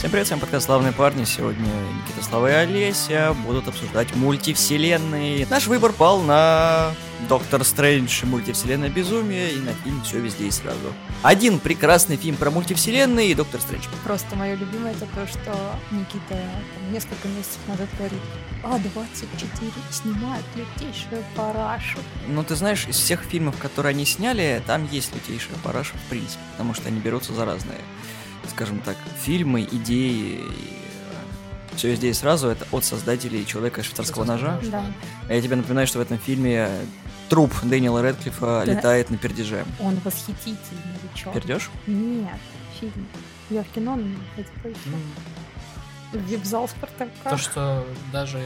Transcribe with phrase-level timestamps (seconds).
[0.00, 1.24] Всем привет, с вами подкаст «Славные парни».
[1.24, 5.46] Сегодня Никита, Слава и Олеся будут обсуждать мультивселенные.
[5.50, 6.94] Наш выбор пал на
[7.28, 10.94] Доктор Стрэндж, мультивселенная безумие и на фильм «Все везде и сразу».
[11.22, 13.88] Один прекрасный фильм про мультивселенные и Доктор Стрэндж.
[14.02, 15.54] Просто мое любимое это то, что
[15.90, 18.20] Никита там, несколько месяцев назад говорит,
[18.62, 21.98] А24 снимают лютейшую парашу.
[22.26, 26.40] Ну, ты знаешь, из всех фильмов, которые они сняли, там есть лютейшая параша, в принципе,
[26.52, 27.80] потому что они берутся за разные
[28.50, 30.42] скажем так, фильмы, идеи,
[31.76, 34.60] все здесь сразу это от создателей Человека швейцарского ножа.
[34.70, 34.84] Да.
[35.28, 36.68] А я тебе напоминаю, что в этом фильме
[37.28, 38.72] труп Дэниела Редклифа да.
[38.72, 39.64] летает на пердеже.
[39.78, 40.82] Он восхитительный,
[41.24, 41.32] вы?
[41.32, 41.70] Пердеж?
[41.86, 42.38] Нет,
[42.78, 43.06] фильм.
[43.48, 43.98] Я в кино
[44.36, 44.90] ходила еще.
[46.12, 46.26] Mm.
[46.28, 47.30] Вип-зал Спартака.
[47.30, 48.42] То, что даже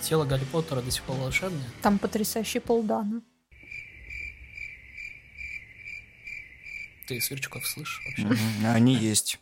[0.00, 1.64] тело Гарри Поттера до сих пор волшебное.
[1.82, 3.20] Там потрясающий полдана.
[7.08, 8.28] Ты сверчков слышишь вообще?
[8.66, 9.40] Они есть.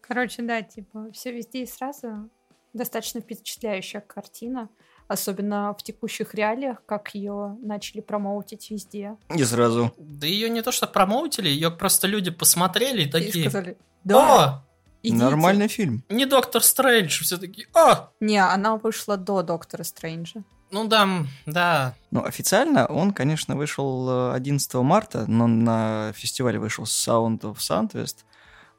[0.00, 2.30] Короче, да, типа, все везде и сразу.
[2.72, 4.68] Достаточно впечатляющая картина.
[5.08, 9.16] Особенно в текущих реалиях, как ее начали промоутить везде.
[9.28, 9.92] Не сразу.
[9.98, 13.46] Да ее не то что промоутили, ее просто люди посмотрели и такие...
[13.46, 14.64] И сказали, да, О!
[15.02, 15.16] идите».
[15.16, 16.04] Нормальный фильм.
[16.10, 18.08] Не Доктор Стрэндж, все таки О!
[18.20, 20.44] Не, она вышла до Доктора Стрэнджа.
[20.72, 21.06] Ну да,
[21.44, 21.94] да.
[22.10, 28.24] Ну, официально он, конечно, вышел э, 11 марта, но на фестивале вышел Sound of Southwest,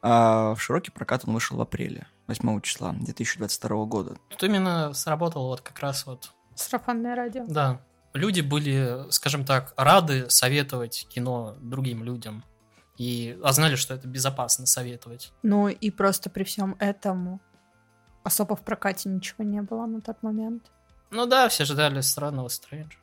[0.01, 4.17] а в широкий прокат он вышел в апреле, 8 числа 2022 года.
[4.29, 7.45] Тут именно сработало вот как раз вот, Сарафанное радио.
[7.47, 7.79] да.
[8.13, 12.43] Люди были, скажем так, рады советовать кино другим людям.
[12.95, 15.33] И а знали, что это безопасно советовать.
[15.41, 17.41] Ну и просто при всем этом
[18.23, 20.71] особо в прокате ничего не было на тот момент.
[21.13, 22.97] Ну да, все ждали странного Стрэнджа.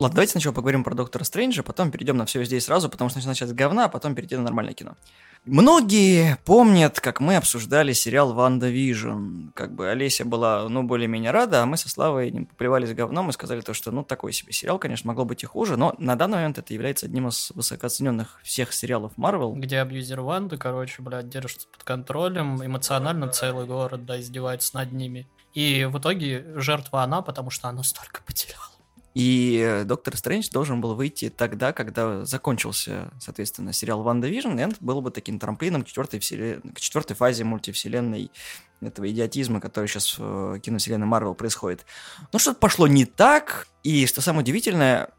[0.00, 3.18] Ладно, давайте сначала поговорим про Доктора Стрэнджа, потом перейдем на все здесь сразу, потому что
[3.18, 4.96] начнем начать с говна, а потом перейти на нормальное кино.
[5.44, 9.50] Многие помнят, как мы обсуждали сериал «Ванда Вижн».
[9.54, 13.32] Как бы Олеся была, ну, более-менее рада, а мы со Славой не поплевались говном и
[13.32, 16.38] сказали то, что, ну, такой себе сериал, конечно, могло быть и хуже, но на данный
[16.38, 19.54] момент это является одним из высокооцененных всех сериалов Марвел.
[19.54, 25.28] Где абьюзер Ванды, короче, блядь, держится под контролем, эмоционально целый город, да, издевается над ними.
[25.52, 28.64] И в итоге жертва она, потому что она столько потеряла.
[29.14, 34.76] И Доктор Стрэндж должен был выйти тогда, когда закончился, соответственно, сериал Ванда Вижн, и это
[34.80, 36.62] было бы таким трамплином к четвертой, вселен...
[36.74, 38.30] к четвертой фазе мультивселенной
[38.80, 41.84] этого идиотизма, который сейчас в киновселенной Марвел происходит.
[42.32, 45.10] Но что-то пошло не так, и что самое удивительное,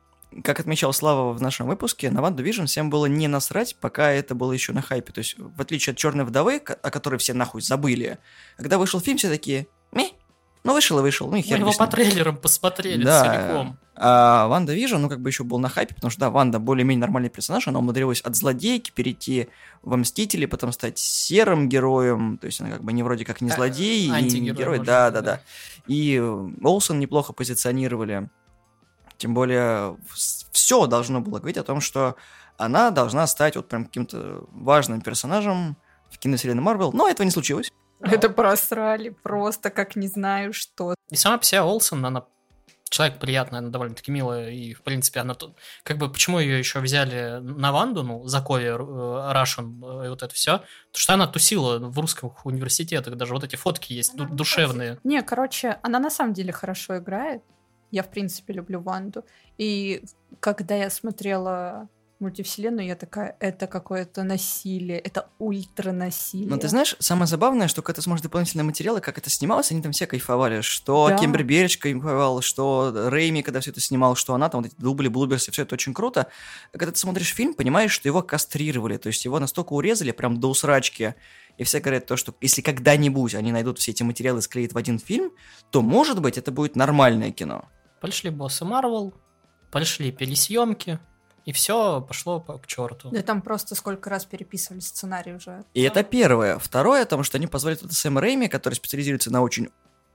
[0.44, 4.34] как отмечал Слава в нашем выпуске, на Ванду Вижн всем было не насрать, пока это
[4.34, 5.14] было еще на хайпе.
[5.14, 8.18] То есть, в отличие от Черной вдовы, о которой все нахуй забыли,
[8.58, 9.68] когда вышел фильм, все такие,
[10.64, 11.86] ну вышел и вышел, ну и Мы хер его с ним».
[11.86, 13.24] по трейлерам посмотрели Да.
[13.24, 13.78] целиком.
[13.96, 17.02] А Ванда Вижн, ну, как бы еще был на хайпе, потому что, да, Ванда более-менее
[17.02, 19.50] нормальный персонаж, она умудрилась от злодейки перейти
[19.84, 23.52] во Мстители, потом стать серым героем, то есть она как бы не вроде как не
[23.52, 25.42] А, злодей, и не герой, можно да, да, сказать,
[25.88, 25.94] да.
[25.94, 28.30] И э, Олсен неплохо позиционировали,
[29.18, 29.96] тем более
[30.52, 32.16] все должно было говорить о том, что
[32.58, 35.78] она должна стать вот прям каким-то важным персонажем
[36.10, 37.72] в киновселенной Марвел, но этого не случилось.
[38.02, 40.96] Это просрали просто как не знаю что.
[41.10, 42.26] И сама по себе Олсен, она
[42.94, 45.56] человек приятный, она довольно-таки милая, и, в принципе, она тут...
[45.84, 50.22] Как бы, почему ее еще взяли на Ванду, ну, Закове, э, Russian, э, и вот
[50.22, 50.60] это все?
[50.60, 55.00] Потому что она тусила в русских университетах, даже вот эти фотки есть ду- душевные.
[55.04, 57.42] Не, короче, она на самом деле хорошо играет.
[57.90, 59.26] Я, в принципе, люблю Ванду.
[59.58, 60.04] И
[60.40, 61.90] когда я смотрела
[62.24, 66.50] мультивселенную, я такая, это какое-то насилие, это ультра насилие.
[66.50, 69.72] Но Ну, ты знаешь, самое забавное, что когда ты смотришь дополнительные материалы, как это снималось,
[69.72, 70.62] они там все кайфовали.
[70.62, 71.18] Что Да.
[71.18, 75.08] Кембер Берич кайфовал, что Рейми, когда все это снимал, что она, там вот эти дубли,
[75.08, 76.28] блуберсы, все это очень круто.
[76.72, 80.50] Когда ты смотришь фильм, понимаешь, что его кастрировали, то есть его настолько урезали, прям до
[80.50, 81.16] усрачки.
[81.58, 84.78] И все говорят то, что если когда-нибудь они найдут все эти материалы и склеят в
[84.78, 85.32] один фильм,
[85.70, 87.66] то, может быть, это будет нормальное кино.
[88.02, 89.14] Пошли боссы Марвел,
[89.72, 91.00] пошли пересъемки,
[91.46, 93.10] и все пошло по- к черту.
[93.12, 95.64] Да там просто сколько раз переписывали сценарий уже.
[95.74, 96.58] И это первое.
[96.60, 99.70] Второе, о том, что они позвали туда Сэма Рэйми, который специализируется на очень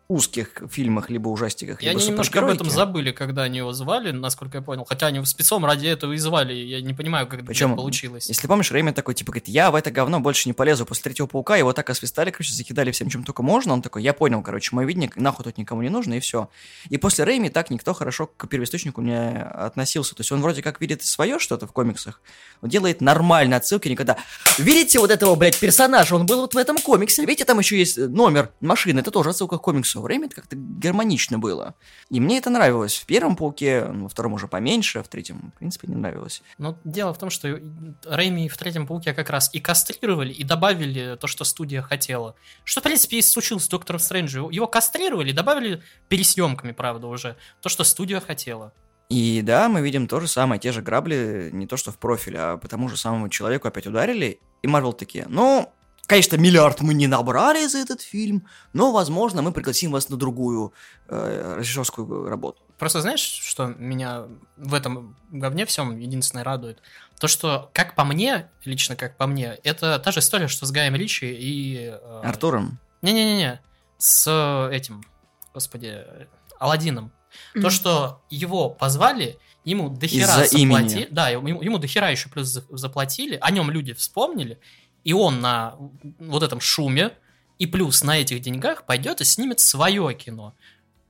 [0.08, 4.58] узких фильмах, либо ужастиках, либо они немножко об этом забыли, когда они его звали, насколько
[4.58, 4.86] я понял.
[4.88, 6.54] Хотя они спецом ради этого и звали.
[6.54, 8.26] Я не понимаю, как это Причем, получилось.
[8.26, 10.86] Если помнишь, Рэйми такой, типа, говорит, я в это говно больше не полезу.
[10.86, 13.74] После третьего паука его так освистали, короче, закидали всем, чем только можно.
[13.74, 16.48] Он такой, я понял, короче, мой видник нахуй тут никому не нужно, и все.
[16.88, 20.14] И после Рэйми так никто хорошо к первоисточнику не относился.
[20.14, 22.22] То есть он вроде как видит свое что-то в комиксах,
[22.62, 24.16] он делает нормальные отсылки, никогда.
[24.56, 27.98] Видите вот этого, блядь, персонажа, он был вот в этом комиксе, видите, там еще есть
[27.98, 29.97] номер машины, это тоже отсылка к комиксу.
[29.98, 31.74] Все время, это как-то гармонично было.
[32.08, 35.52] И мне это нравилось в первом Пауке, ну, во втором уже поменьше, а в третьем,
[35.54, 36.42] в принципе, не нравилось.
[36.56, 37.60] Но дело в том, что
[38.04, 42.36] Рэйми в третьем Пауке как раз и кастрировали, и добавили то, что студия хотела.
[42.62, 44.50] Что, в принципе, и случилось с Доктором Стрэнджем.
[44.50, 47.36] Его кастрировали, добавили пересъемками, правда, уже.
[47.60, 48.72] То, что студия хотела.
[49.08, 52.36] И да, мы видим то же самое, те же грабли, не то что в профиль,
[52.36, 55.72] а по тому же самому человеку опять ударили, и Марвел такие, ну,
[56.08, 60.72] конечно, миллиард мы не набрали за этот фильм, но, возможно, мы пригласим вас на другую
[61.06, 62.60] э, режиссерскую работу.
[62.78, 64.24] Просто знаешь, что меня
[64.56, 66.80] в этом говне всем единственное радует?
[67.20, 70.70] То, что, как по мне, лично как по мне, это та же история, что с
[70.70, 71.90] Гаем Ричи и...
[71.92, 72.78] Э, Артуром?
[73.02, 73.60] Не-не-не,
[73.98, 75.04] с этим,
[75.52, 76.04] господи,
[76.58, 77.12] Алладином.
[77.54, 77.60] Mm-hmm.
[77.60, 81.08] То, что его позвали, ему дохера заплатили.
[81.10, 84.58] Да, ему, ему дохера еще плюс заплатили, о нем люди вспомнили,
[85.04, 85.74] и он на
[86.18, 87.12] вот этом шуме,
[87.58, 90.54] и плюс на этих деньгах пойдет и снимет свое кино.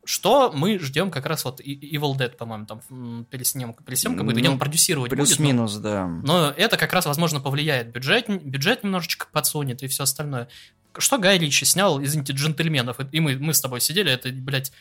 [0.04, 4.58] Что мы ждем как раз вот Evil Dead, по-моему, там пересъемка, пересъемка будет, где он
[4.58, 5.82] продюсировать плюс-минус, будет.
[5.82, 6.06] да.
[6.06, 7.92] Но это как раз, возможно, повлияет.
[7.92, 10.48] Бюджет, бюджет немножечко подсунет и все остальное.
[10.96, 14.72] Что Гай Ричи снял, извините, джентльменов, и мы, мы с тобой сидели, это, блядь,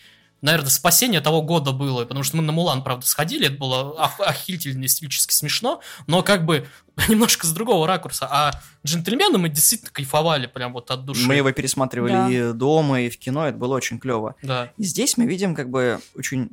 [0.42, 4.19] наверное, спасение того года было, потому что мы на Мулан, правда, сходили, это было ох-
[4.19, 6.68] охильтельно истерически смешно, но как бы
[7.10, 8.28] немножко с другого ракурса.
[8.30, 8.51] А
[8.86, 11.28] джентльмены мы действительно кайфовали прям вот от души.
[11.28, 12.30] Мы его пересматривали да.
[12.30, 14.36] и дома, и в кино, это было очень клево.
[14.42, 14.72] Да.
[14.78, 16.51] И здесь мы видим как бы очень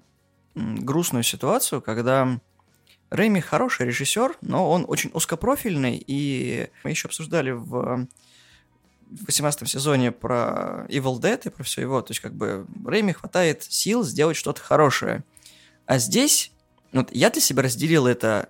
[0.54, 2.38] грустную ситуацию, когда
[3.10, 8.06] Рэйми хороший режиссер, но он очень узкопрофильный, и мы еще обсуждали в
[9.10, 12.00] в 18 сезоне про Evil Dead и про все его.
[12.02, 15.24] То есть, как бы, Рэйми хватает сил сделать что-то хорошее.
[15.86, 16.52] А здесь,
[16.92, 18.48] вот я для себя разделил это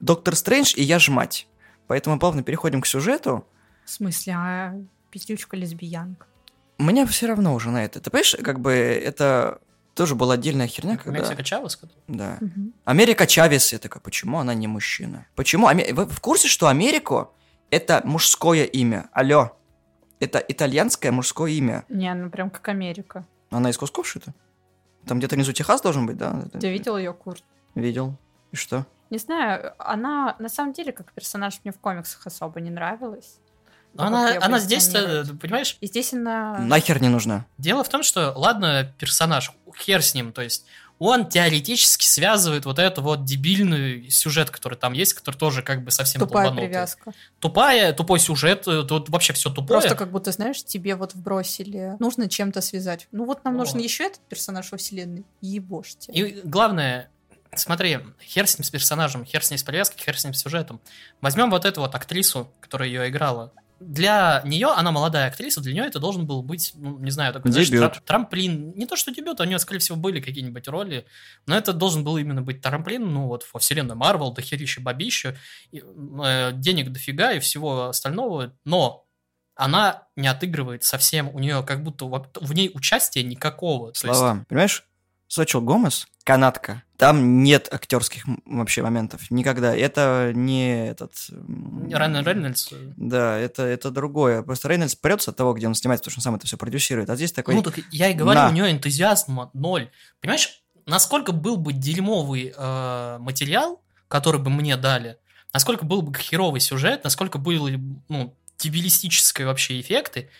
[0.00, 1.48] Доктор Стрэндж и я ж мать.
[1.86, 3.46] Поэтому плавно переходим к сюжету.
[3.84, 4.74] В смысле, а
[5.10, 6.26] пиздючка лесбиянка?
[6.78, 8.00] Мне все равно уже на это.
[8.00, 9.60] Ты понимаешь, как бы это
[9.94, 11.20] тоже была отдельная херня, когда...
[11.20, 11.80] Америка Чавес?
[12.06, 12.38] Да.
[12.40, 12.72] Угу.
[12.84, 15.26] Америка Чавес, я такая, почему она не мужчина?
[15.34, 15.66] Почему?
[15.66, 17.34] Вы в курсе, что Америку
[17.70, 19.08] это мужское имя?
[19.12, 19.57] Алло.
[20.20, 21.84] Это итальянское мужское имя.
[21.88, 23.24] Не, ну прям как Америка.
[23.50, 24.34] Она из кусков шита?
[25.06, 26.44] Там где-то внизу Техас должен быть, да?
[26.60, 27.42] Ты видел ее курт?
[27.74, 28.16] Видел.
[28.52, 28.86] И что?
[29.10, 33.38] Не знаю, она на самом деле как персонаж мне в комиксах особо не нравилась.
[33.96, 35.78] Она, она здесь, понимаешь?
[35.80, 36.58] И здесь она...
[36.58, 37.46] Нахер не нужна.
[37.56, 40.66] Дело в том, что, ладно, персонаж, хер с ним, то есть
[40.98, 45.90] он теоретически связывает вот эту вот дебильный сюжет, который там есть, который тоже как бы
[45.90, 46.68] совсем Тупая долбанутый.
[46.68, 47.12] привязка.
[47.38, 49.80] Тупая, тупой сюжет, э, тут вообще все тупое.
[49.80, 53.06] Просто как будто, знаешь, тебе вот вбросили, нужно чем-то связать.
[53.12, 53.58] Ну вот нам О.
[53.58, 56.12] нужен еще этот персонаж во вселенной, ебошьте.
[56.12, 57.10] И главное,
[57.54, 60.40] смотри, хер с ним с персонажем, хер с ним с привязкой, хер с ним с
[60.40, 60.80] сюжетом.
[61.20, 65.86] Возьмем вот эту вот актрису, которая ее играла для нее, она молодая актриса, для нее
[65.86, 68.72] это должен был быть, ну, не знаю, такой, знаешь, тра- трамплин.
[68.76, 71.06] Не то, что дебют, у нее, скорее всего, были какие-нибудь роли,
[71.46, 75.36] но это должен был именно быть трамплин, ну, вот, во вселенной Марвел, дохерища бабища,
[75.70, 75.82] и,
[76.24, 79.06] э, денег дофига и всего остального, но
[79.54, 83.92] она не отыгрывает совсем, у нее как будто в, в ней участия никакого.
[83.92, 84.48] Слова, есть...
[84.48, 84.87] понимаешь,
[85.28, 86.82] Сочил Гомес, канатка.
[86.96, 89.30] Там нет актерских вообще моментов.
[89.30, 89.76] Никогда.
[89.76, 91.12] Это не этот...
[91.92, 92.70] Райан Рейнольдс?
[92.96, 94.42] Да, это, это другое.
[94.42, 97.10] Просто Рейнольдс прется от того, где он снимается, потому что он сам это все продюсирует.
[97.10, 97.54] А здесь такой...
[97.54, 98.48] Ну, так я и говорю, На.
[98.48, 99.90] у него энтузиазма ноль.
[100.20, 105.18] Понимаешь, насколько был бы дерьмовый э, материал, который бы мне дали,
[105.52, 110.30] насколько был бы херовый сюжет, насколько были ну, дебилистические вообще эффекты,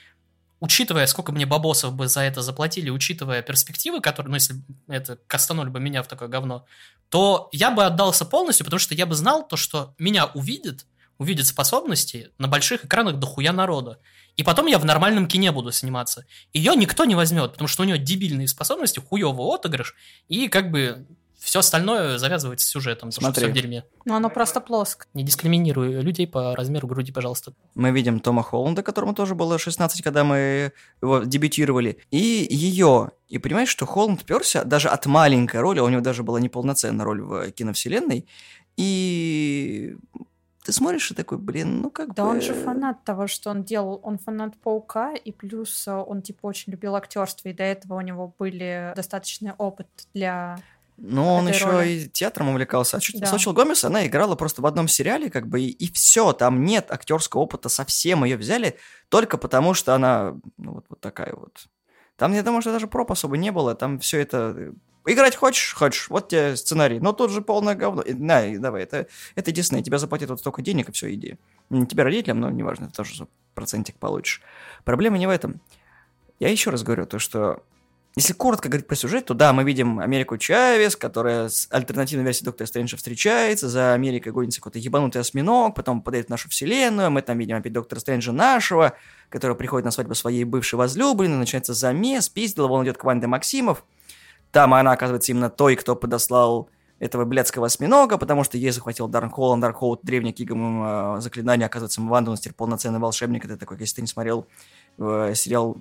[0.60, 4.56] учитывая, сколько мне бабосов бы за это заплатили, учитывая перспективы, которые, ну, если
[4.88, 6.66] это кастанули бы меня в такое говно,
[7.08, 10.86] то я бы отдался полностью, потому что я бы знал то, что меня увидит,
[11.18, 13.98] увидит способности на больших экранах дохуя народа.
[14.36, 16.24] И потом я в нормальном кине буду сниматься.
[16.52, 19.96] Ее никто не возьмет, потому что у нее дебильные способности, хуёвый отыгрыш,
[20.28, 21.06] и как бы
[21.38, 23.84] все остальное завязывается с сюжетом, потому что все в дерьме.
[24.04, 25.06] Ну, оно просто плоско.
[25.14, 27.52] Не дискриминируй людей по размеру груди, пожалуйста.
[27.74, 33.12] Мы видим Тома Холланда, которому тоже было 16, когда мы его дебютировали, и ее.
[33.28, 37.22] И понимаешь, что Холланд перся даже от маленькой роли, у него даже была неполноценная роль
[37.22, 38.26] в киновселенной,
[38.76, 39.96] и
[40.68, 42.28] ты смотришь и такой, блин, ну как да бы...
[42.28, 44.00] он же фанат того, что он делал.
[44.02, 48.00] Он фанат Паука, и плюс э, он, типа, очень любил актерство, и до этого у
[48.02, 50.58] него были достаточный опыт для
[51.00, 51.88] ну, он еще роли.
[51.88, 52.96] и театром увлекался.
[52.96, 53.26] А да.
[53.26, 56.90] Сочил Гомес, она играла просто в одном сериале, как бы, и, и все, там нет
[56.90, 58.24] актерского опыта совсем.
[58.24, 58.76] Ее взяли
[59.08, 61.68] только потому, что она ну, вот, вот такая вот.
[62.16, 63.76] Там, я думаю, что даже проб особо не было.
[63.76, 64.72] Там все это э,
[65.06, 65.72] Играть хочешь?
[65.72, 66.10] Хочешь.
[66.10, 67.00] Вот тебе сценарий.
[67.00, 68.04] Но тут же полное говно.
[68.06, 69.82] На, давай, это, это Дисней.
[69.82, 71.38] Тебя заплатят вот столько денег, и все, иди.
[71.70, 74.42] Не тебе родителям, но неважно, ты тоже процентик получишь.
[74.84, 75.60] Проблема не в этом.
[76.40, 77.62] Я еще раз говорю, то, что
[78.18, 82.46] Если коротко говорить про сюжет, то да, мы видим Америку Чавес, которая с альтернативной версией
[82.46, 87.22] Доктора Стрэнджа встречается, за Америкой гонится какой-то ебанутый осьминог, потом попадает в нашу вселенную, мы
[87.22, 88.94] там видим опять Доктора Стрэнджа нашего,
[89.28, 93.84] который приходит на свадьбу своей бывшей возлюбленной, начинается замес, пиздил он идет к Ванде Максимов,
[94.50, 99.56] там она оказывается именно той, кто подослал этого блядского осьминога, потому что ей захватил Дарнхолл,
[99.58, 104.00] Дарнхолл древнее киговым э, заклинание, оказывается, Ванда, он теперь полноценный волшебник, это такой, если ты
[104.00, 104.48] не смотрел
[104.98, 105.76] э, сериал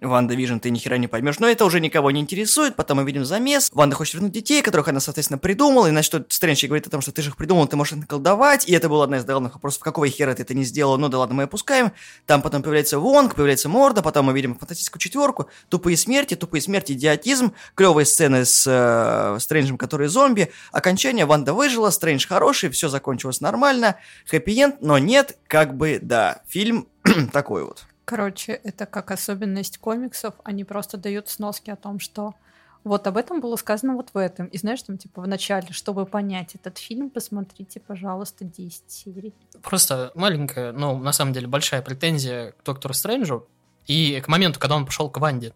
[0.00, 1.38] Ванда Вижн, ты ни хера не поймешь.
[1.38, 2.76] Но это уже никого не интересует.
[2.76, 3.70] Потом мы видим замес.
[3.72, 5.86] Ванда хочет вернуть детей, которых она, соответственно, придумала.
[5.86, 8.68] И значит, Стрэндж говорит о том, что ты же их придумал, ты можешь их наколдовать.
[8.68, 10.96] И это была одна из главных вопросов, какого хера ты это не сделал.
[10.98, 11.92] Ну да ладно, мы опускаем.
[12.26, 14.02] Там потом появляется Вонг, появляется Морда.
[14.02, 15.48] Потом мы видим фантастическую четверку.
[15.68, 17.52] Тупые смерти, тупые смерти, идиотизм.
[17.74, 20.50] Клевые сцены с э, Стрэнджем, который зомби.
[20.72, 21.26] Окончание.
[21.26, 23.96] Ванда выжила, Стрэндж хороший, все закончилось нормально.
[24.30, 26.42] Хэппи-энд, но нет, как бы, да.
[26.48, 26.88] Фильм
[27.32, 27.84] такой вот.
[28.10, 30.34] Короче, это как особенность комиксов.
[30.42, 32.34] Они просто дают сноски о том, что
[32.82, 34.46] вот об этом было сказано вот в этом.
[34.46, 39.32] И знаешь, там типа в начале, чтобы понять этот фильм, посмотрите, пожалуйста, 10 серий.
[39.62, 43.46] Просто маленькая, ну, на самом деле, большая претензия к Доктору Стрэнджу
[43.86, 45.52] и к моменту, когда он пошел к Ванде.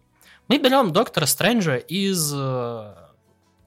[0.47, 2.95] Мы берем Доктора Стрэнджа из э,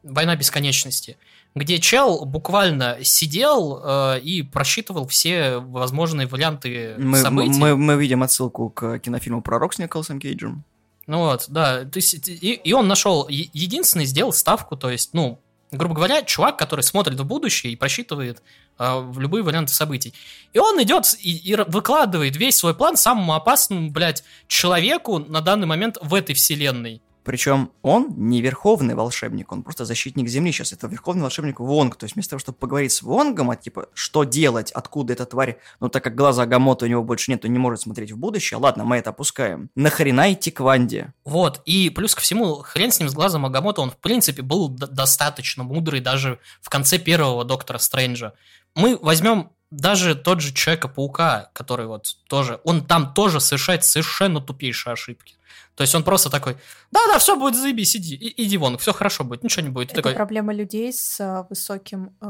[0.02, 1.18] «Война бесконечности»,
[1.55, 7.59] где чел буквально сидел э, и просчитывал все возможные варианты Мы, событий.
[7.59, 10.64] мы, мы видим отсылку к кинофильму про Рок с Николасом Кейджем.
[11.07, 11.85] Ну вот, да.
[11.85, 15.40] То есть, и, и он нашел, единственный сделал ставку, то есть, ну,
[15.71, 18.43] грубо говоря, чувак, который смотрит в будущее и просчитывает
[18.78, 20.14] э, любые варианты событий.
[20.52, 25.67] И он идет и, и выкладывает весь свой план самому опасному, блядь, человеку на данный
[25.67, 27.02] момент в этой вселенной.
[27.28, 30.73] Причем он не верховный волшебник, он просто защитник Земли сейчас.
[30.73, 31.97] Это верховный волшебник Вонг.
[31.97, 35.58] То есть вместо того, чтобы поговорить с Вонгом, а типа, что делать, откуда эта тварь,
[35.78, 38.56] ну так как глаза Агамота у него больше нет, он не может смотреть в будущее,
[38.56, 39.68] ладно, мы это опускаем.
[39.75, 41.12] Нахрена идти к Ванде?
[41.26, 44.70] Вот, и плюс ко всему, хрен с ним, с глазом Агамото, он, в принципе, был
[44.70, 48.32] достаточно мудрый даже в конце первого Доктора Стрэнджа.
[48.75, 54.94] Мы возьмем даже тот же Человека-паука, который вот тоже, он там тоже совершает совершенно тупейшие
[54.94, 55.38] ошибки.
[55.78, 56.54] То есть он просто такой,
[56.90, 59.92] да-да, все будет заебись, иди, и- иди вон, все хорошо будет, ничего не будет.
[59.92, 62.26] Это такой, проблема людей с э, высоким э,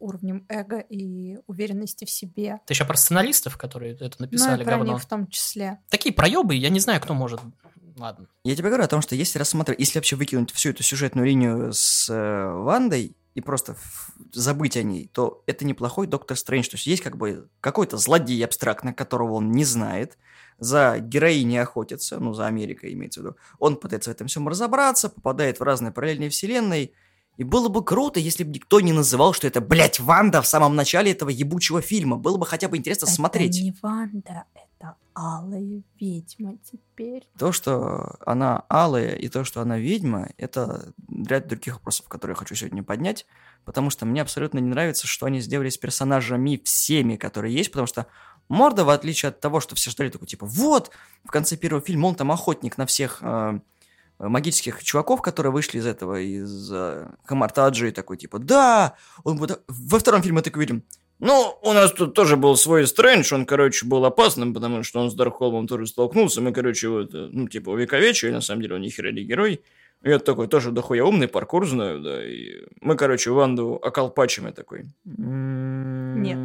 [0.00, 2.60] уровнем эго и уверенности в себе.
[2.64, 4.94] ты еще про сценаристов, которые это Ну написали и про говно.
[4.94, 5.80] них в том числе.
[5.90, 7.40] Такие проебы, я не знаю, кто может.
[7.98, 8.26] Ладно.
[8.42, 11.72] Я тебе говорю о том, что если рассматривать, если вообще выкинуть всю эту сюжетную линию
[11.74, 13.76] с э, Вандой и просто
[14.32, 16.68] забыть о ней, то это неплохой Доктор Стрэндж.
[16.68, 20.18] То есть есть как бы какой-то злодей абстрактно, которого он не знает,
[20.58, 23.36] за героиней охотится, ну, за Америкой имеется в виду.
[23.60, 26.90] Он пытается в этом всем разобраться, попадает в разные параллельные вселенные.
[27.36, 30.74] И было бы круто, если бы никто не называл, что это, блядь, Ванда в самом
[30.74, 32.16] начале этого ебучего фильма.
[32.16, 33.54] Было бы хотя бы интересно смотреть.
[33.54, 34.67] Это не Ванда, это
[35.20, 37.28] Алая ведьма теперь.
[37.36, 42.38] То, что она алая, и то, что она ведьма, это ряд других вопросов, которые я
[42.38, 43.26] хочу сегодня поднять,
[43.64, 47.88] потому что мне абсолютно не нравится, что они сделали с персонажами всеми, которые есть, потому
[47.88, 48.06] что
[48.48, 50.92] Морда, в отличие от того, что все ждали, такой, типа, вот,
[51.24, 53.58] в конце первого фильма он там охотник на всех э,
[54.20, 58.94] магических чуваков, которые вышли из этого, из э, Хамартаджи, такой, типа, да,
[59.24, 59.64] он вот...
[59.66, 60.84] Во втором фильме мы такой видим,
[61.20, 65.10] ну, у нас тут тоже был свой Стрэндж, он, короче, был опасным, потому что он
[65.10, 68.82] с Дархолмом тоже столкнулся, мы, короче, его, это, ну, типа, увековечили, на самом деле он
[68.82, 69.62] ни хера не герой.
[70.04, 74.84] Я такой тоже дохуя умный, паркур знаю, да, и мы, короче, Ванду околпачим, я такой.
[75.04, 76.38] Нет.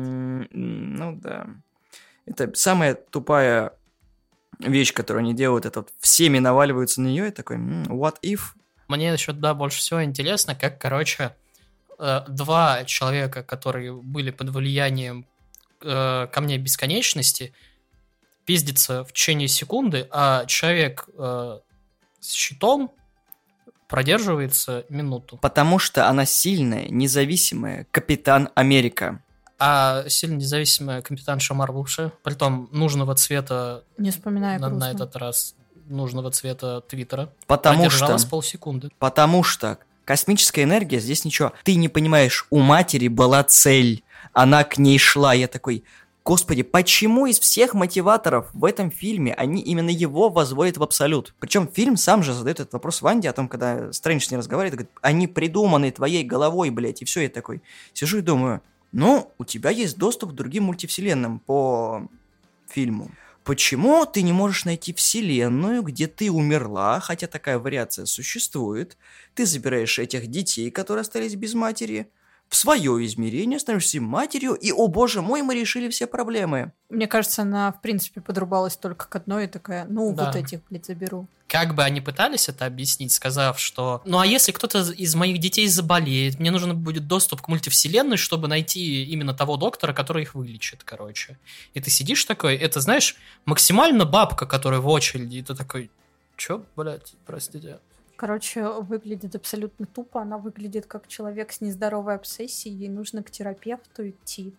[0.52, 1.48] Ну, да.
[2.26, 3.74] Это самая тупая
[4.60, 8.40] вещь, которую они делают, это вот всеми наваливаются на нее, и такой, «М, what if?
[8.88, 11.43] Мне еще, да, больше всего интересно, как, короче, э,
[12.28, 15.26] два человека, которые были под влиянием
[15.82, 17.54] э, камней бесконечности,
[18.46, 21.60] пиздится в течение секунды, а человек э,
[22.20, 22.92] с щитом
[23.88, 25.38] продерживается минуту.
[25.38, 29.22] Потому что она сильная, независимая, капитан Америка.
[29.60, 35.56] А сильно независимая капитанша Марвелша, притом нужного цвета, Не вспоминаю на, на этот раз
[35.86, 38.18] нужного цвета Твиттера, Потому что...
[38.30, 38.90] полсекунды.
[39.00, 41.54] Потому что космическая энергия здесь ничего.
[41.64, 44.04] Ты не понимаешь, у матери была цель.
[44.34, 45.34] Она к ней шла.
[45.34, 45.84] Я такой,
[46.24, 51.34] господи, почему из всех мотиваторов в этом фильме они именно его возводят в абсолют?
[51.40, 54.74] Причем фильм сам же задает этот вопрос Ванде о том, когда Стрэндж с ней разговаривает,
[54.74, 57.62] говорит, они придуманы твоей головой, блядь, и все, я такой
[57.94, 62.08] сижу и думаю, ну, у тебя есть доступ к другим мультивселенным по
[62.70, 63.12] фильму.
[63.44, 68.98] Почему ты не можешь найти вселенную, где ты умерла, хотя такая вариация существует?
[69.36, 72.10] Ты забираешь этих детей, которые остались без матери,
[72.54, 76.72] в свое измерение, становишься матерью, и, о боже мой, мы решили все проблемы.
[76.88, 80.26] Мне кажется, она, в принципе, подрубалась только к одной и такая, ну, Да.
[80.26, 81.28] вот этих, блядь, заберу.
[81.48, 85.68] Как бы они пытались это объяснить, сказав, что ну а если кто-то из моих детей
[85.68, 90.84] заболеет, мне нужен будет доступ к мультивселенной, чтобы найти именно того доктора, который их вылечит,
[90.84, 91.40] короче.
[91.74, 95.90] И ты сидишь такой, это, знаешь, максимально бабка, которая в очереди, и ты такой,
[96.38, 97.80] чё, блядь, простите.
[98.24, 100.22] Короче, выглядит абсолютно тупо.
[100.22, 102.74] Она выглядит как человек с нездоровой обсессией.
[102.74, 104.56] Ей нужно к терапевту идти.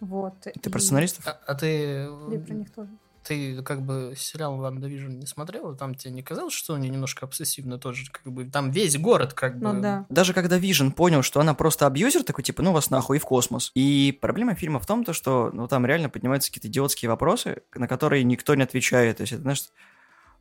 [0.00, 0.34] Вот.
[0.40, 1.24] Ты и- про сценаристов?
[1.24, 2.90] А, а ты, Да про них тоже.
[3.22, 5.76] ты как бы сериал WandaVision не смотрела?
[5.76, 9.56] Там тебе не казалось, что они немножко обсессивно тоже, как бы, там весь город как
[9.56, 9.72] бы...
[9.72, 10.04] Ну да.
[10.08, 13.24] Даже когда Vision понял, что она просто абьюзер, такой, типа, ну вас нахуй и в
[13.24, 13.70] космос.
[13.76, 17.86] И проблема фильма в том, то, что ну, там реально поднимаются какие-то идиотские вопросы, на
[17.86, 19.18] которые никто не отвечает.
[19.18, 19.62] То есть это, знаешь,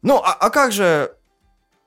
[0.01, 1.15] ну, а, а как же...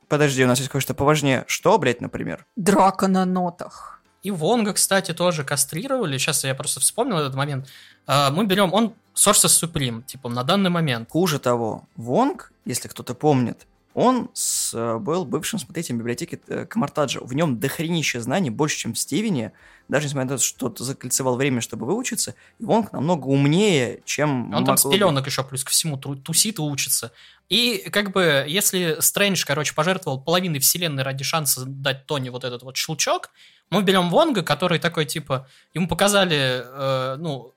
[0.08, 1.44] Подожди, у нас есть кое-что поважнее.
[1.46, 2.46] Что, блядь, например?
[2.56, 4.00] Драка на нотах.
[4.22, 6.18] И Вонга, кстати, тоже кастрировали.
[6.18, 7.68] Сейчас я просто вспомнил этот момент.
[8.06, 11.10] А, Мы берем, он Sources Supreme, типа, на данный момент.
[11.10, 13.66] Хуже того, Вонг, если кто-то помнит,
[13.98, 17.20] он с- э, был бывшим смотрителем библиотеки э, Камартаджа.
[17.20, 19.52] В нем дохренище знаний, больше, чем в Стивене.
[19.88, 24.54] Даже несмотря на то, что закольцевал время, чтобы выучиться, и Вонг намного умнее, чем...
[24.54, 27.10] Он там с пеленок еще плюс ко всему тусит и учится.
[27.48, 32.62] И как бы, если Стрэндж, короче, пожертвовал половиной вселенной ради шанса дать Тони вот этот
[32.62, 33.30] вот щелчок,
[33.70, 37.52] мы берем Вонга, который такой, типа, ему показали, э, ну,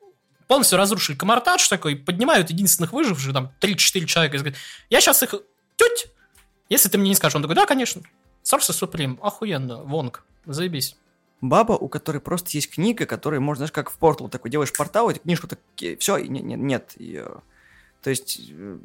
[0.48, 4.57] полностью разрушили Камартадж такой, поднимают единственных выживших, там, 3-4 человека, и говорят,
[4.89, 5.36] я сейчас их
[5.75, 6.07] тють,
[6.72, 7.36] если ты мне не скажешь.
[7.36, 8.01] Он такой, да, конечно,
[8.44, 10.96] Source Supreme, охуенно, Вонг, заебись.
[11.42, 15.10] Баба, у которой просто есть книга, которую можно, знаешь, как в портал такой делаешь портал,
[15.10, 15.60] и книжку так,
[16.00, 16.94] все, нет, нет, нет.
[16.98, 17.42] её.
[18.01, 18.78] То есть э,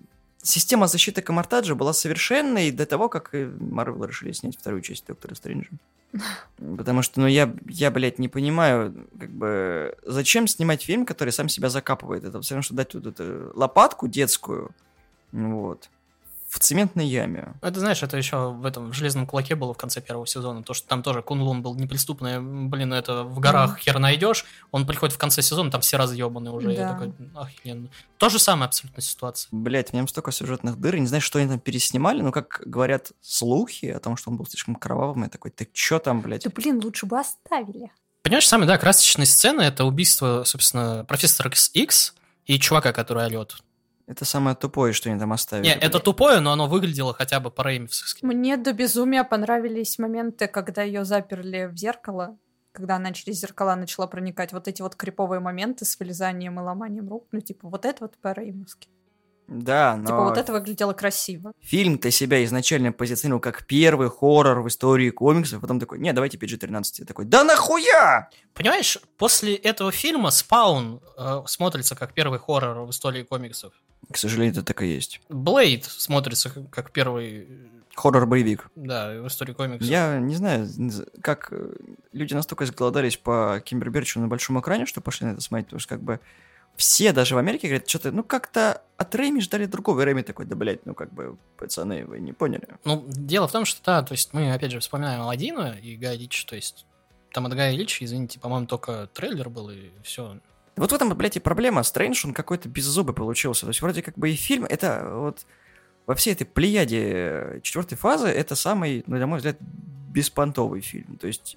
[0.43, 5.35] система защиты Камартаджа была совершенной до того, как э, Марвел решили снять вторую часть Доктора
[5.35, 5.71] Стрэнджа.
[6.57, 11.49] Потому что, ну, я, я, блядь, не понимаю, как бы, зачем снимать фильм, который сам
[11.49, 12.25] себя закапывает?
[12.25, 14.71] Это все равно, что дать вот эту лопатку детскую,
[15.31, 15.88] вот,
[16.49, 17.55] в цементной яме.
[17.61, 20.75] Это, знаешь, это еще в этом в «Железном кулаке» было в конце первого сезона, то,
[20.75, 23.79] что там тоже Кунлун был неприступный, блин, это в горах Мгм.
[23.81, 26.93] хер найдешь, он приходит в конце сезона, там все разъебаны уже, Да.
[26.93, 27.88] такой, охеренно.
[28.19, 29.49] То же самое абсолютно ситуация.
[29.53, 32.63] Блять, в нем столько сюжетных дыр, я не знаю, что они там переснимали, но как
[32.65, 36.45] говорят слухи о том, что он был слишком кровавым, я такой, ты чё там, блядь?
[36.45, 37.91] Да блин, лучше бы оставили.
[38.23, 42.15] Понимаешь, самая, да, красочная сцена— это убийство, собственно, профессора X
[42.47, 43.56] и чувака, который орет.
[44.06, 45.66] Это самое тупое, что они там оставили.
[45.66, 48.25] Не, это тупое, но оно выглядело хотя бы по-реймовски.
[48.25, 52.38] Мне до безумия понравились моменты, когда ее заперли в зеркало,
[52.71, 54.52] когда она через зеркала начала проникать.
[54.52, 57.26] Вот эти вот криповые моменты с вылезанием и ломанием рук.
[57.32, 58.88] Ну, типа, вот это вот по-реймовски.
[59.49, 61.52] Да, но Типа, вот это выглядело красиво.
[61.61, 66.82] фильм-то себя изначально позиционировал как первый хоррор в истории комиксов, потом такой, не, давайте PG-13.
[66.99, 68.28] Я такой, да нахуя?
[68.54, 73.73] Понимаешь, после этого фильма «Спаун» э, смотрится как первый хоррор в истории комиксов.
[74.13, 75.21] К сожалению, это так и есть.
[75.28, 77.49] Блейд смотрится как- как первый,
[77.95, 78.69] Хоррор-боевик.
[78.76, 79.89] да, в истории комиксов.
[79.89, 80.69] Я не знаю,
[81.23, 81.73] как э,
[82.13, 85.89] люди настолько изголодались по Кимберберчу на большом экране, что пошли на это смотреть, потому что
[85.91, 86.21] как бы
[86.76, 90.47] все даже в Америке говорят, что-то, ну как-то от Рэми ждали другого, и Рэми такой,
[90.47, 92.69] да, блядь, ну как бы, пацаны, вы не поняли.
[92.84, 96.17] Ну, дело в том, что, да, то есть мы, опять же, вспоминаем Аладдина и Гая
[96.17, 96.86] Ричи, то есть
[97.32, 100.39] там от Гая Ричи, извините, по-моему, только трейлер был, и все.
[100.76, 101.82] Вот в этом, блядь, и проблема.
[101.82, 103.62] Стрэндж, он какой-то беззубый получился.
[103.62, 105.47] То есть вроде как бы и фильм, это вот
[106.06, 111.17] во всей этой плеяде четвертой фазы, это самый, ну, на мой взгляд, беспонтовый фильм.
[111.19, 111.56] То есть...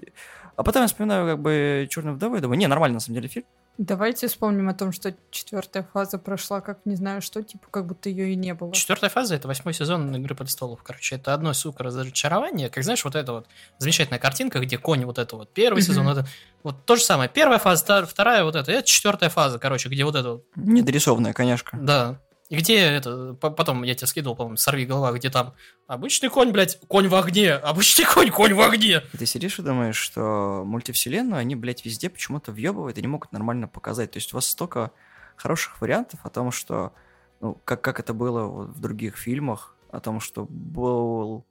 [0.55, 3.29] А потом я вспоминаю как бы «Черную вдову» и думаю, не, нормальный на самом деле
[3.29, 3.45] фильм.
[3.79, 8.09] Давайте вспомним о том, что четвертая фаза прошла как не знаю что, типа как будто
[8.09, 8.73] ее и не было.
[8.73, 10.83] Четвертая фаза— это восьмой сезон «Игры престолов».
[10.83, 12.69] Короче, это одно, сука, разочарование.
[12.69, 16.27] Как, знаешь, вот эта вот замечательная картинка, где конь вот это вот первый сезон, это
[16.61, 17.29] вот то же самое.
[17.29, 21.79] Первая фаза, вторая вот это, это четвертая фаза, короче, где вот это вот Недорисованная, конечно.
[21.81, 22.19] Да.
[22.49, 25.53] Где это, по- потом я тебе скидывал, по-моему, сорви голова, где там
[25.85, 29.01] обычный конь, блядь, конь в огне, обычный конь, конь в огне.
[29.17, 33.67] Ты сидишь и думаешь, что мультивселенную они, блядь, везде почему-то въебывают и не могут нормально
[33.67, 34.12] показать.
[34.12, 34.91] То есть у вас столько
[35.35, 36.93] хороших вариантов о том, что,
[37.39, 41.45] ну, как, как это было вот в других фильмах, о том, что был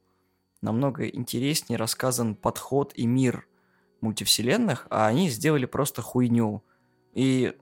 [0.61, 3.47] намного интереснее рассказан подход и мир
[4.01, 6.65] мультивселенных, а они сделали просто хуйню.
[7.15, 7.57] И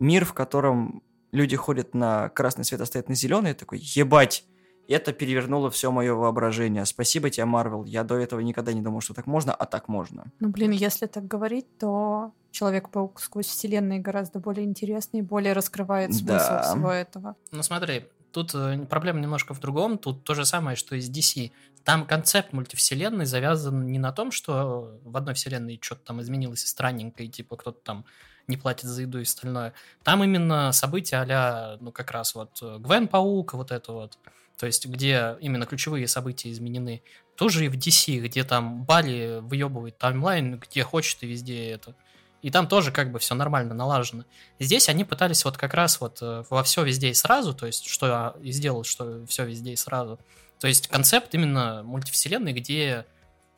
[0.00, 1.02] мир, в котором
[1.32, 4.44] люди ходят на красный свет, а стоят на зеленый, такой, ебать,
[4.88, 6.84] это перевернуло все мое воображение.
[6.84, 7.84] Спасибо тебе, Марвел.
[7.84, 10.26] Я до этого никогда не думал, что так можно, а так можно.
[10.40, 16.12] Ну, блин, если так говорить, то Человек-паук сквозь вселенные гораздо более интересный и более раскрывает
[16.14, 16.62] смысл Да.
[16.62, 17.34] всего этого.
[17.50, 19.96] Ну смотри, тут э, проблема немножко в другом.
[19.96, 21.50] Тут то же самое, что и с DC.
[21.82, 26.66] Там концепт мультивселенной завязан не на том, что в одной вселенной что-то там изменилось и
[26.66, 28.04] странненько, и типа кто-то там
[28.48, 29.72] не платит за еду и остальное.
[30.02, 34.18] Там именно события а ну, как раз вот э, Гвен Паук, вот это вот.
[34.58, 37.02] То есть, где именно ключевые события изменены.
[37.36, 41.94] Тоже и в DC, где там Бали выебывает таймлайн, где хочет и везде это.
[42.42, 44.24] И там тоже как бы все нормально налажено.
[44.58, 47.86] Здесь они пытались вот как раз вот э, во все везде и сразу, то есть
[47.88, 50.18] что и сделал, что все везде и сразу.
[50.58, 53.06] То есть концепт именно мультивселенной, где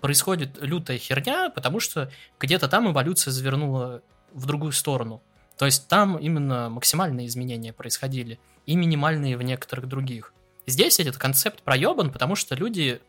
[0.00, 4.02] происходит лютая херня, потому что где-то там эволюция завернула
[4.34, 5.22] в другую сторону.
[5.56, 10.32] То есть там именно максимальные изменения происходили и минимальные в некоторых других.
[10.66, 13.00] Здесь этот концепт проебан, потому что люди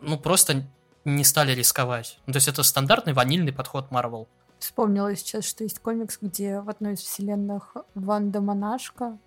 [0.00, 0.66] ну просто
[1.04, 2.18] не стали рисковать.
[2.26, 4.26] Ну, то есть это стандартный ванильный подход Marvel.
[4.58, 9.18] Вспомнила сейчас, что есть комикс, где в одной из вселенных Ванда монашка,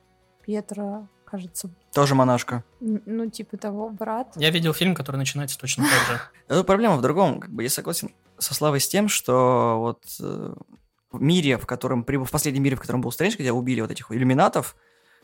[0.44, 1.70] Петра, кажется...
[1.94, 2.64] Тоже монашка.
[2.80, 4.34] Ну, типа того, брат.
[4.36, 6.22] Я видел фильм, который начинается точно так же.
[6.48, 7.40] Это проблема в другом.
[7.40, 10.56] Как бы я согласен со Славой с тем, что вот э,
[11.12, 14.12] в мире, в котором, в последнем мире, в котором был Стрэндж, где убили вот этих
[14.12, 14.76] иллюминатов,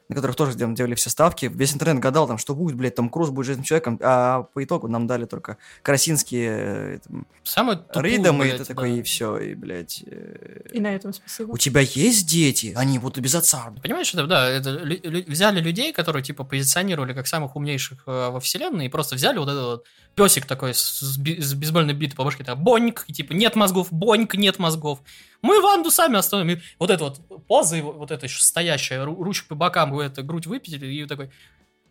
[0.09, 1.51] на которых тоже делали все ставки.
[1.53, 4.87] Весь интернет гадал, там, что будет, блядь, там Круз будет железным человеком, а по итогу
[4.87, 6.99] нам дали только Красинские
[7.43, 8.65] Самый Ридом, и это да.
[8.65, 10.03] такой, и все, и, блядь...
[10.05, 10.61] Э...
[10.73, 11.51] И на этом спасибо.
[11.51, 12.73] У тебя есть дети?
[12.75, 13.73] Они будут без отца.
[13.81, 14.81] Понимаешь, это, да, это,
[15.27, 19.49] взяли людей, которые, типа, позиционировали как самых умнейших э, во вселенной, и просто взяли вот
[19.49, 23.55] этот вот песик такой с, с бейсбольной битой по башке, так, боньк, и типа, нет
[23.55, 24.99] мозгов, боньк, нет мозгов.
[25.41, 26.57] Мы Ванду сами остановим.
[26.57, 30.85] И вот эта вот поза, вот эта еще стоящая, ручка по бокам, это, грудь выпятили,
[30.85, 31.31] и такой,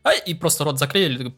[0.02, 1.36] а, и просто рот заклеили, такой,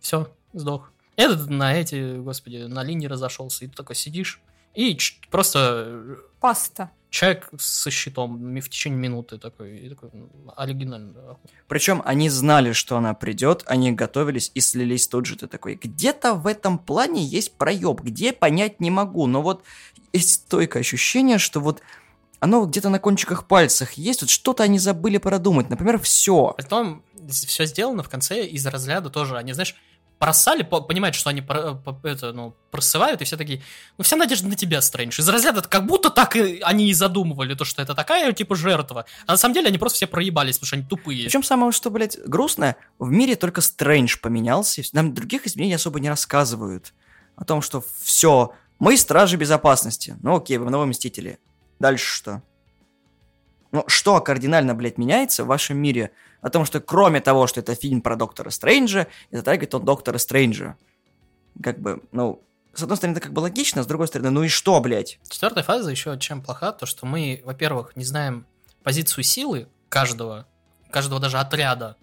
[0.00, 0.92] все, сдох.
[1.16, 4.40] Этот на эти, господи, на линии разошелся, и ты такой сидишь,
[4.74, 4.96] и
[5.30, 6.18] просто...
[6.40, 10.10] Паста человек со щитом в течение минуты такой, такой
[10.56, 11.14] оригинальный.
[11.68, 15.36] Причем они знали, что она придет, они готовились и слились тут же.
[15.36, 19.64] Ты такой, где-то в этом плане есть проеб, где понять не могу, но вот
[20.12, 21.82] есть стойкое ощущение, что вот
[22.38, 26.54] оно где-то на кончиках пальцах есть, вот что-то они забыли продумать, например, все.
[26.56, 29.76] Потом все сделано в конце из разряда тоже, они, знаешь,
[30.20, 33.62] просали, понимают, что они это, ну, просывают, и все такие,
[33.96, 35.18] ну, вся надежда на тебя, Стрэндж.
[35.18, 39.06] Из разряда как будто так и они и задумывали, то, что это такая, типа, жертва.
[39.26, 41.24] А на самом деле они просто все проебались, потому что они тупые.
[41.24, 46.10] Причем самое, что, блядь, грустное, в мире только Стрэндж поменялся, нам других изменений особо не
[46.10, 46.92] рассказывают.
[47.36, 50.18] О том, что все, мы стражи безопасности.
[50.22, 51.38] Ну окей, вы новые Мстители.
[51.78, 52.42] Дальше что?
[53.72, 56.10] Ну, что кардинально, блядь, меняется в вашем мире?
[56.40, 60.18] О том, что кроме того, что это фильм про Доктора Стрэнджа, это трагит он Доктора
[60.18, 60.76] Стрэнджа.
[61.62, 62.42] Как бы, ну,
[62.74, 65.18] с одной стороны, это как бы логично, с другой стороны, ну и что, блядь?
[65.28, 68.46] Четвертая фаза еще чем плоха, то, что мы, во-первых, не знаем
[68.82, 70.46] позицию силы каждого,
[70.90, 71.96] каждого даже отряда,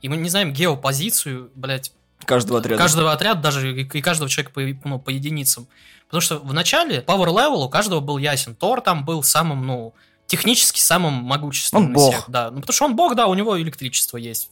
[0.00, 1.92] и мы не знаем геопозицию, блядь,
[2.24, 2.82] каждого отряда.
[2.82, 5.68] Каждого отряда, даже и каждого человека по, ну, по единицам.
[6.06, 8.54] Потому что в начале power level у каждого был ясен.
[8.54, 9.94] Тор там был самым, ну,
[10.26, 11.86] технически самым могущественным.
[11.86, 12.12] Он бог.
[12.12, 12.50] Всех, да.
[12.50, 14.50] Ну, потому что он бог, да, у него электричество есть.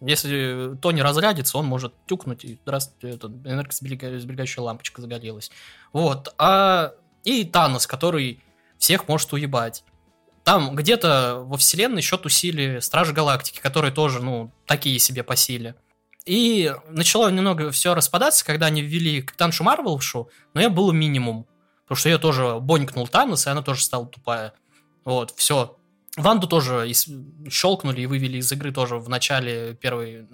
[0.00, 5.50] Если то не разрядится, он может тюкнуть, и здравствуйте, это энергосберегающая лампочка загорелась.
[5.92, 6.34] Вот.
[6.38, 6.92] А...
[7.24, 8.40] И Танос, который
[8.78, 9.82] всех может уебать.
[10.44, 15.74] Там где-то во вселенной еще тусили Стражи Галактики, которые тоже, ну, такие себе по силе.
[16.24, 21.46] И начало немного все распадаться, когда они ввели Капитаншу Марвелшу, но я был минимум.
[21.82, 24.52] Потому что я тоже бонькнул Танос, и она тоже стала тупая.
[25.06, 25.78] Вот, все.
[26.16, 26.90] Ванду тоже
[27.48, 30.26] щелкнули и вывели из игры тоже в начале первой,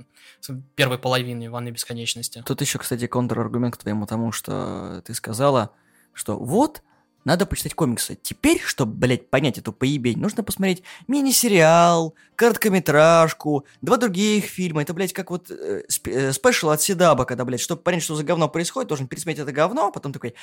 [0.76, 2.42] первой половины Ванны Бесконечности.
[2.46, 5.72] Тут еще, кстати, контраргумент к твоему тому, что ты сказала,
[6.14, 6.82] что вот,
[7.24, 8.18] надо почитать комиксы.
[8.20, 14.82] Теперь, чтобы, блядь, понять эту поебень, нужно посмотреть мини-сериал, короткометражку, два других фильма.
[14.82, 18.24] Это, блядь, как вот э, э, спешл от Седаба, когда, блядь, чтобы понять, что за
[18.24, 20.34] говно происходит, должен пересмотреть это говно, а потом такой,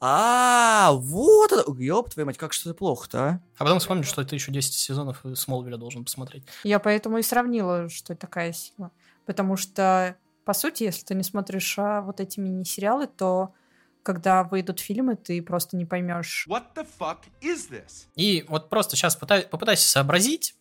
[0.00, 3.40] а, вот это, ёб твою мать, как что-то плохо-то, а?
[3.56, 6.44] А потом вспомню, что ты еще 10 сезонов Смолвиля должен посмотреть.
[6.64, 8.90] Я поэтому и сравнила, что это такая сила.
[9.26, 13.52] Потому что, по сути, если ты не смотришь а, вот эти мини-сериалы, то
[14.02, 16.46] когда выйдут фильмы, ты просто не поймешь.
[16.48, 18.06] What the fuck is this?
[18.16, 20.54] И вот просто сейчас пытай, попытайся сообразить,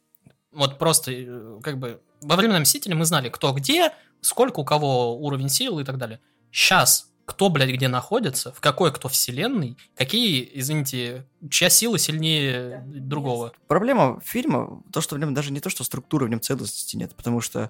[0.52, 5.17] вот просто э, как бы во время Мстителя мы знали, кто где, сколько у кого
[5.17, 6.19] уровень силы и так далее.
[6.52, 13.00] Сейчас кто, блядь, где находится, в какой кто вселенной, какие, извините, чья сила сильнее да,
[13.02, 13.52] другого.
[13.67, 17.13] Проблема фильма, то, что в нем даже не то, что структуры в нем целостности нет,
[17.15, 17.69] потому что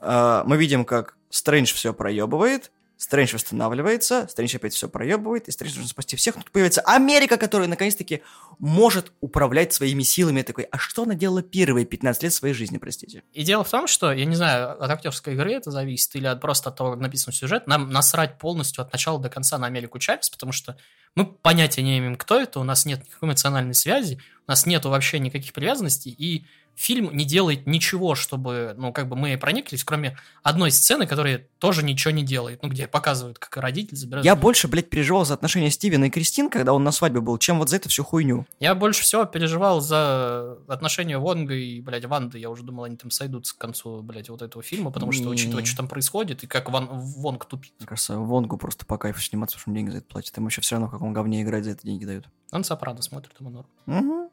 [0.00, 5.74] э, мы видим, как Стрэндж все проебывает, Стрэндж восстанавливается, Стрэндж опять все проебывает, и Стрэндж
[5.74, 6.34] должен спасти всех.
[6.34, 8.22] Тут появится Америка, которая наконец-таки
[8.58, 10.38] может управлять своими силами.
[10.38, 13.22] Я такой, а что она делала первые 15 лет своей жизни, простите?
[13.32, 16.40] И дело в том, что, я не знаю, от актерской игры это зависит, или от,
[16.40, 19.98] просто от того, как написан сюжет, нам насрать полностью от начала до конца на Америку
[19.98, 20.78] Чавес, потому что
[21.14, 24.88] мы понятия не имеем, кто это, у нас нет никакой эмоциональной связи, у нас нету
[24.88, 30.16] вообще никаких привязанностей, и фильм не делает ничего, чтобы, ну, как бы мы прониклись, кроме
[30.42, 34.24] одной сцены, которая тоже ничего не делает, ну, где показывают, как родитель забирает.
[34.24, 37.58] Я больше, блядь, переживал за отношения Стивена и Кристин, когда он на свадьбе был, чем
[37.58, 38.46] вот за эту всю хуйню.
[38.60, 42.38] Я больше всего переживал за отношения Вонга и, блядь, Ванды.
[42.38, 45.64] Я уже думал, они там сойдутся к концу, блядь, вот этого фильма, потому что, учитывая,
[45.64, 47.72] что там происходит, и как Ван, Вонг тупит.
[47.78, 50.36] Мне кажется, Вонгу просто по кайфу сниматься, потому что деньги за это платят.
[50.36, 52.26] Им вообще все равно, в каком говне играть, за это деньги дают.
[52.52, 53.66] Он Сопрано смотрит, ему норм.
[53.86, 54.28] Мгм.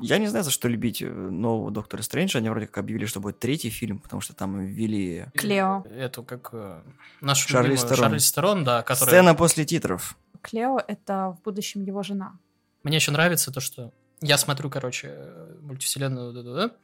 [0.00, 2.38] Я не знаю, за что любить э, нового Доктора Стрэнджа.
[2.38, 5.84] Они вроде как объявили, что будет третий фильм, потому что там ввели Клео.
[5.90, 6.82] Эту, как э,
[7.20, 8.04] нашу Шарлиз любимую Терон.
[8.10, 9.14] Шарлиз Терон, да, которая...
[9.14, 10.16] сцена после титров.
[10.42, 12.38] Клео— это в будущем его жена.
[12.84, 16.74] Мне еще нравится то, что я смотрю, короче, э, мультивселенную, да-да-да,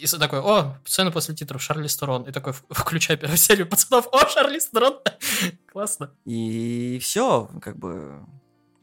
[0.00, 2.22] и с- такой, о, сцена после титров Шарлиз Терон.
[2.22, 4.98] И такой, в- включаю первую серию пацанов, о, Шарлиз Терон.
[5.72, 6.12] Классно.
[6.24, 8.24] И все, как бы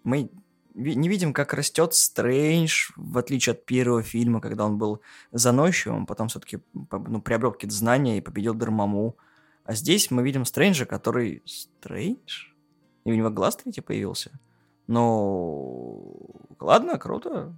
[0.03, 0.29] мы
[0.77, 6.27] не видим, как растет Стрэндж, в отличие от первого фильма, когда он был заносчивым, потом
[6.27, 9.17] все-таки ну, приобрел какие-то знания и победил Дармаму.
[9.65, 11.41] А здесь мы видим Стрэнджа, который...
[11.45, 12.47] Стрэндж?
[13.05, 14.31] И у него глаз третий появился.
[14.87, 17.53] Ну, ладно, круто.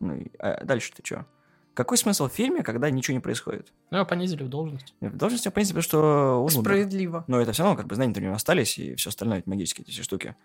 [0.00, 1.26] Ну, и- а дальше-то что?
[1.74, 3.70] Какой смысл в фильме, когда ничего не происходит?
[3.90, 4.94] Ну, его понизили в должность.
[5.02, 6.62] В должности, в принципе, что он умер.
[6.62, 7.24] Справедливо.
[7.26, 9.84] Но это все равно, как бы, знания-то у него остались, и все остальное, эти магические
[9.84, 10.36] эти все штуки.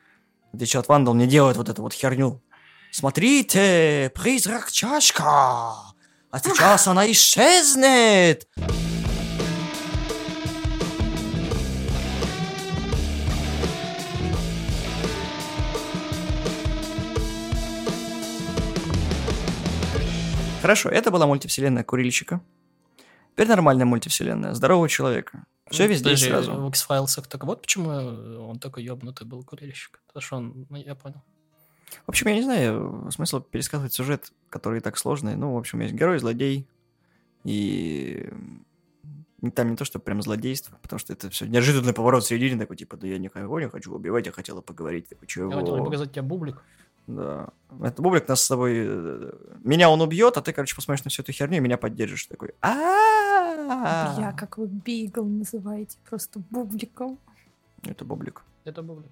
[0.54, 2.42] В Вандал не делает вот эту вот херню.
[2.92, 5.24] Смотрите, призрак чашка!
[5.24, 8.48] А сейчас она исчезнет!
[20.62, 22.40] Хорошо, это была мультивселенная Курильщика.
[23.32, 25.46] Теперь нормальная мультивселенная, здорового человека.
[25.70, 26.54] Все везде Подожди, сразу.
[26.54, 30.02] В X-Files так вот почему он такой ебнутый был курильщик.
[30.08, 31.22] Потому что он, ну, я понял.
[32.06, 35.36] В общем, я не знаю, смысл пересказывать сюжет, который и так сложный.
[35.36, 36.68] Ну, в общем, есть герой, злодей,
[37.44, 38.30] и
[39.56, 42.78] там не то, что прям злодейство, потому что это все неожиданный поворот в середине, такой,
[42.78, 45.10] типа, да я никого не хочу убивать, я хотела поговорить.
[45.10, 45.52] Такой, чего?
[45.52, 46.62] Я хотел показать тебе бублик.
[47.16, 47.50] Да.
[47.82, 48.74] Это Бублик нас с тобой...
[48.76, 49.32] э,
[49.64, 52.26] Меня он убьет, а ты, короче, посмотришь на всю эту херню и меня поддержишь.
[52.26, 57.18] Такой, а Бля, как вы Бигл называете, просто бубликом.
[57.84, 58.44] Это Бублик.
[58.66, 59.12] Это бублик.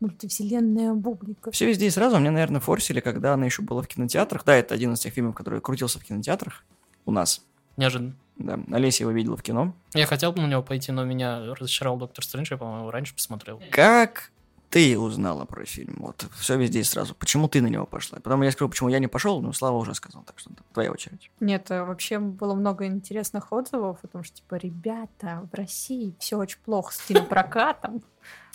[0.00, 1.52] Мультивселенная бублика.
[1.52, 4.44] Все везде и сразу меня, наверное, форсили, когда она еще была в кинотеатрах.
[4.44, 6.64] Да, это один из тех фильмов, который крутился в кинотеатрах
[7.06, 7.44] у нас.
[7.76, 8.14] Неожиданно.
[8.36, 9.74] Да, Олеся его видела в кино.
[9.94, 13.62] Я хотел бы на него пойти, но меня разочаровал Доктор Стрэндж, я, по-моему, раньше посмотрел.
[13.70, 14.31] Как
[14.72, 15.96] ты узнала про фильм?
[15.98, 17.14] Вот, все везде и сразу.
[17.14, 18.18] Почему ты на него пошла?
[18.20, 21.30] Потом я скажу, почему я не пошел, но Слава уже сказал, так что твоя очередь.
[21.40, 26.58] Нет, э, вообще было много интересных отзывов, потому что, типа, ребята, в России все очень
[26.64, 28.02] плохо с кинопрокатом,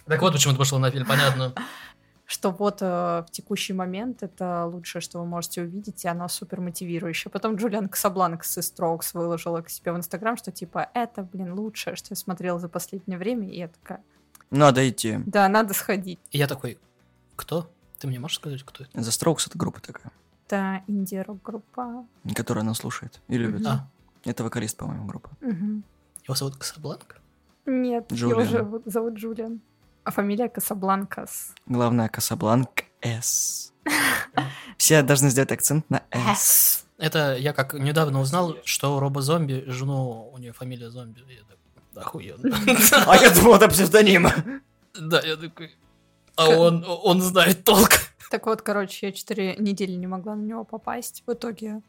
[0.05, 1.53] Так вот, почему ты пошла на фильм, понятно.
[2.25, 6.61] что вот э, в текущий момент это лучшее, что вы можете увидеть, и оно супер
[6.61, 7.31] мотивирующее.
[7.31, 11.95] Потом Джулиан Касабланкс из Strokes выложила к себе в Инстаграм, что типа, это, блин, лучшее,
[11.95, 14.01] что я смотрела за последнее время, и я такая,
[14.49, 15.19] Надо идти.
[15.25, 16.19] да, надо сходить.
[16.31, 16.77] И я такой,
[17.35, 17.69] кто?
[17.99, 18.97] Ты мне можешь сказать, кто это?
[18.97, 20.11] The Strokes это группа такая,
[20.45, 22.05] Это инди-рок-группа.
[22.35, 23.61] которую она слушает и любит.
[23.61, 23.67] Мгм.
[23.69, 23.89] А,
[24.23, 25.29] Это вокалист, по-моему, группы.
[25.41, 25.83] Мгм.
[26.23, 27.17] его зовут Касабланка?
[27.65, 28.41] Нет, Джулиан.
[28.41, 29.59] его зовут, зовут Джулиан.
[30.03, 31.53] А фамилия Касабланкас.
[31.65, 33.73] Главная Касабланк С.
[34.77, 36.85] Все должны сделать акцент на С.
[36.97, 41.19] Это я как недавно узнал, что робо-зомби, жену, у нее фамилия зомби.
[41.27, 41.57] Я такой,
[42.01, 42.57] охуенно.
[43.05, 44.27] А я думал, это псевдоним.
[44.99, 45.75] Да, я такой,
[46.37, 47.89] а он, он знает толк.
[48.29, 51.23] Так вот, короче, я четыре недели не могла на него попасть.
[51.25, 51.81] В итоге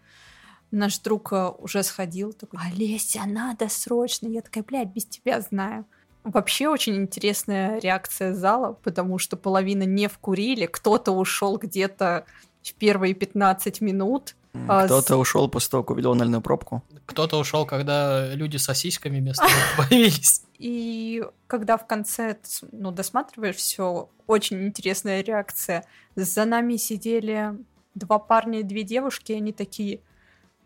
[0.71, 4.27] наш друг э, уже сходил, такой, Олеся, надо срочно.
[4.27, 5.85] Я такая, блядь, без тебя знаю.
[6.25, 12.25] Вообще очень интересная реакция зала, потому что половина не вкурили, кто-то ушел где-то
[12.63, 14.35] в первые 15 минут.
[14.67, 16.83] А, Кто-то ушел после того, как увидел анальную пробку.
[17.07, 20.43] Кто-то ушел, когда люди с сосисками вместо них появились.
[20.59, 22.37] И когда в конце
[22.73, 25.85] ну, досматриваешь все, очень интересная реакция.
[26.17, 27.55] За нами сидели
[27.95, 30.01] два парня и две девушки, и они такие,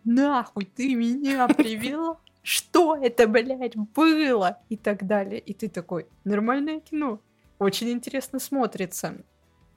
[0.05, 2.19] нахуй ты меня привела?
[2.43, 4.59] Что это, блядь, было?
[4.69, 5.39] И так далее.
[5.39, 7.21] И ты такой, нормальное кино.
[7.59, 9.15] Очень интересно смотрится.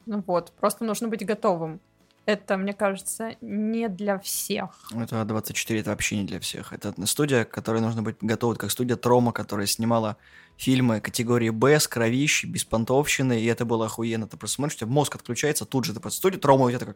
[0.07, 1.79] Ну вот, просто нужно быть готовым.
[2.25, 4.69] Это, мне кажется, не для всех.
[4.91, 6.73] Это А24 это вообще не для всех.
[6.73, 10.17] Это студия, которой нужно быть готова, как студия Трома, которая снимала
[10.57, 14.27] фильмы категории Б с кровищей, без понтовщины, и это было охуенно.
[14.27, 16.79] Ты просто смотришь, у тебя мозг отключается, тут же ты просто студия Трома, у тебя
[16.79, 16.95] такой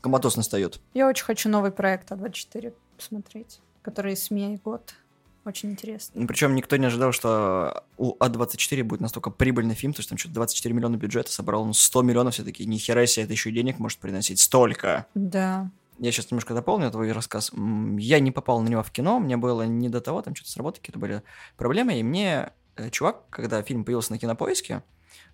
[0.00, 0.80] коматоз настает.
[0.94, 4.94] Я очень хочу новый проект А24 посмотреть, который СМИ год.
[5.44, 6.26] Очень интересно.
[6.26, 10.34] Причем никто не ожидал, что у А24 будет настолько прибыльный фильм, то есть там что-то
[10.34, 13.78] 24 миллиона бюджета, собрал он 100 миллионов, все таки нихера себе, это еще и денег
[13.78, 15.06] может приносить столько.
[15.14, 15.70] Да.
[15.98, 17.52] Я сейчас немножко дополню твой рассказ.
[17.98, 20.56] Я не попал на него в кино, мне было не до того, там что-то с
[20.56, 21.22] работы какие-то были
[21.56, 24.82] проблемы, и мне э, чувак, когда фильм появился на кинопоиске,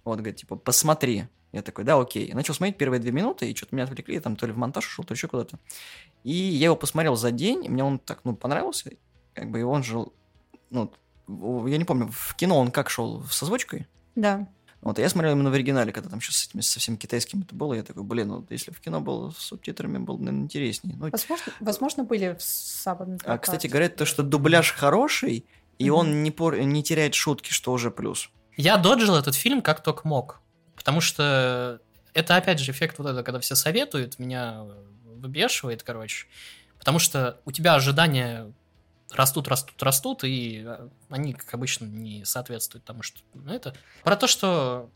[0.04, 1.24] вот, говорит, типа, посмотри.
[1.52, 2.28] Я такой, да, окей.
[2.28, 4.86] Я начал смотреть первые две минуты, и что-то меня отвлекли, там то ли в монтаж
[4.86, 5.58] ушел, то ли еще куда-то.
[6.22, 8.90] И я его посмотрел за день, и мне он так, ну, понравился,
[9.36, 10.06] как бы, и он же,
[10.70, 10.90] ну,
[11.66, 13.86] я не помню, в кино он как шел, с озвучкой?
[14.14, 14.48] Да.
[14.80, 17.74] Вот, я смотрел именно в оригинале, когда там сейчас с этими совсем китайским это было,
[17.74, 20.96] я такой, блин, ну, если в кино было с субтитрами, было, наверное, интереснее.
[20.96, 23.18] Ну, возможно, возможно, были в сабами.
[23.24, 25.44] А, кстати, говорят то, что дубляж хороший,
[25.78, 25.90] и mm-hmm.
[25.90, 26.58] он не, пор...
[26.58, 28.30] не теряет шутки, что уже плюс.
[28.56, 30.40] Я доджил этот фильм как только мог,
[30.76, 31.80] потому что
[32.14, 34.64] это, опять же, эффект вот этого, когда все советуют, меня
[35.04, 36.26] выбешивает, короче,
[36.78, 38.50] потому что у тебя ожидания
[39.12, 43.20] растут, растут, растут, и а, они, как обычно, не соответствуют тому, что...
[43.34, 44.90] Ну, это про то, что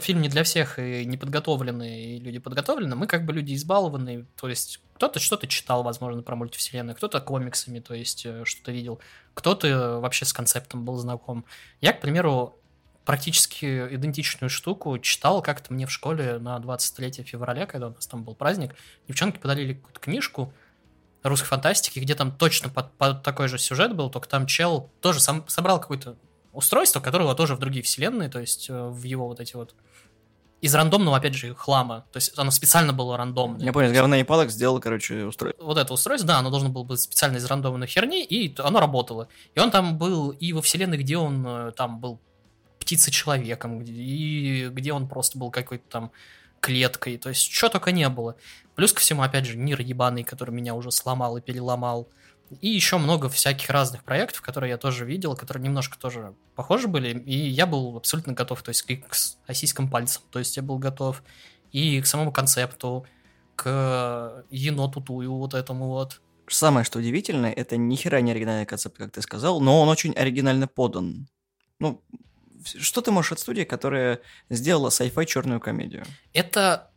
[0.00, 4.48] фильм не для всех, и неподготовленные, и люди подготовлены, мы как бы люди избалованные, то
[4.48, 9.00] есть кто-то что-то читал, возможно, про мультивселенную, кто-то комиксами, то есть э, что-то видел,
[9.34, 11.44] кто-то вообще с концептом был знаком.
[11.80, 12.58] Я, к примеру,
[13.04, 18.24] практически идентичную штуку читал как-то мне в школе на 23 февраля, когда у нас там
[18.24, 18.74] был праздник.
[19.06, 20.52] Девчонки подарили какую-то книжку,
[21.28, 25.20] русской фантастики, где там точно под, под такой же сюжет был, только там чел тоже
[25.20, 26.16] сам собрал какое-то
[26.52, 29.74] устройство, которого тоже в другие вселенные, то есть э, в его вот эти вот
[30.62, 32.06] из рандомного, опять же, хлама.
[32.12, 33.64] То есть оно специально было рандомное.
[33.64, 35.62] Я понял, говна и палок сделал, короче, устройство.
[35.62, 39.28] Вот это устройство, да, оно должно было быть специально из рандомной херни, и оно работало.
[39.54, 42.20] И он там был и во вселенной, где он э, там был
[42.78, 46.12] птицей-человеком, и где он просто был какой-то там
[46.60, 48.36] клеткой, то есть что только не было.
[48.74, 52.08] Плюс ко всему, опять же, мир ебаный, который меня уже сломал и переломал.
[52.60, 57.18] И еще много всяких разных проектов, которые я тоже видел, которые немножко тоже похожи были,
[57.18, 59.16] и я был абсолютно готов, то есть к
[59.46, 61.22] осийским пальцам, то есть я был готов
[61.72, 63.04] и к самому концепту,
[63.56, 66.20] к еноту тую вот этому вот.
[66.48, 70.12] Самое, что удивительное, это ни хера не оригинальный концепт, как ты сказал, но он очень
[70.12, 71.26] оригинально подан.
[71.80, 72.02] Ну,
[72.66, 76.04] что ты можешь от студии, которая сделала sci-fi черную комедию?
[76.32, 76.90] Это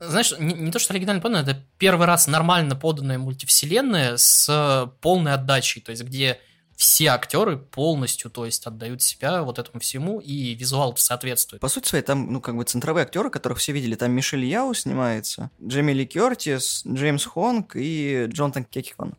[0.00, 5.34] знаешь, не, не то, что оригинально поданная, это первый раз нормально поданная мультивселенная с полной
[5.34, 6.40] отдачей, то есть где
[6.76, 11.60] все актеры полностью, то есть отдают себя вот этому всему, и визуал соответствует.
[11.60, 14.74] По сути своей, там, ну, как бы центровые актеры, которых все видели, там Мишель Яу
[14.74, 19.14] снимается, Джейми Ли Кертис, Джеймс Хонг и Джонатан Кекикван.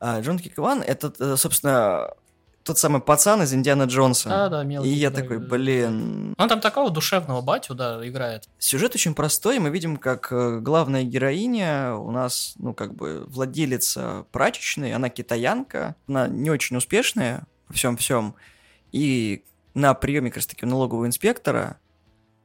[0.00, 2.10] А Джон Кекикван— это, э, собственно,
[2.68, 4.28] тот самый пацан из Индиана Джонса.
[4.28, 4.90] Да, да, мелкий.
[4.90, 6.34] И я такой, блин...
[6.36, 8.46] Он там такого душевного батю, да, играет.
[8.58, 14.26] Сюжет очень простой, мы видим, как э, главная героиня у нас, ну, как бы, владелица
[14.32, 18.34] прачечной, она китаянка, она не очень успешная во всем-всем,
[18.92, 21.78] и на приеме, как раз таки, налогового инспектора,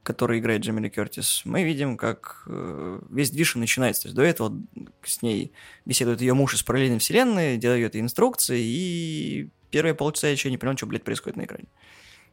[0.02, 4.02] который играет Джемили Кертис, мы видим, как э, весь движ начинается.
[4.02, 4.58] То есть до этого
[5.02, 5.52] с ней
[5.84, 10.56] беседует ее муж из параллельной вселенной, делает ей инструкции, и первые полчаса я еще не
[10.56, 11.66] понял, что, блядь, происходит на экране.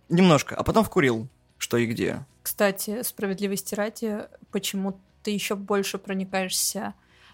[0.10, 1.27] Немножко, а потом вкурил,
[1.58, 2.23] что и где.
[2.43, 6.93] Кстати, справедливости ради, почему ты еще больше проникаешься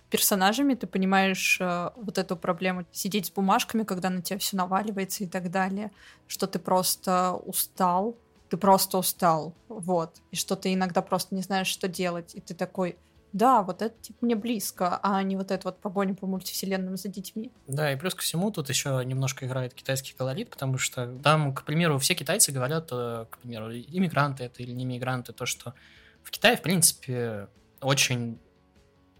[0.09, 5.25] персонажами, ты понимаешь э, вот эту проблему сидеть с бумажками, когда на тебя все наваливается
[5.25, 5.91] и так далее,
[6.25, 8.15] что ты просто устал,
[8.47, 12.53] ты просто устал, вот, и что ты иногда просто не знаешь, что делать, и ты
[12.53, 12.95] такой,
[13.38, 17.08] да, вот это типа мне близко, а не вот это вот погоня по мультивселенным за
[17.08, 17.52] детьми.
[17.67, 21.63] Да, и плюс ко всему тут еще немножко играет китайский колорит, потому что там, к
[21.63, 25.73] примеру, все китайцы говорят, э, к примеру, иммигранты это или не иммигранты, то, что
[26.23, 27.47] в Китае, в принципе,
[27.82, 28.39] очень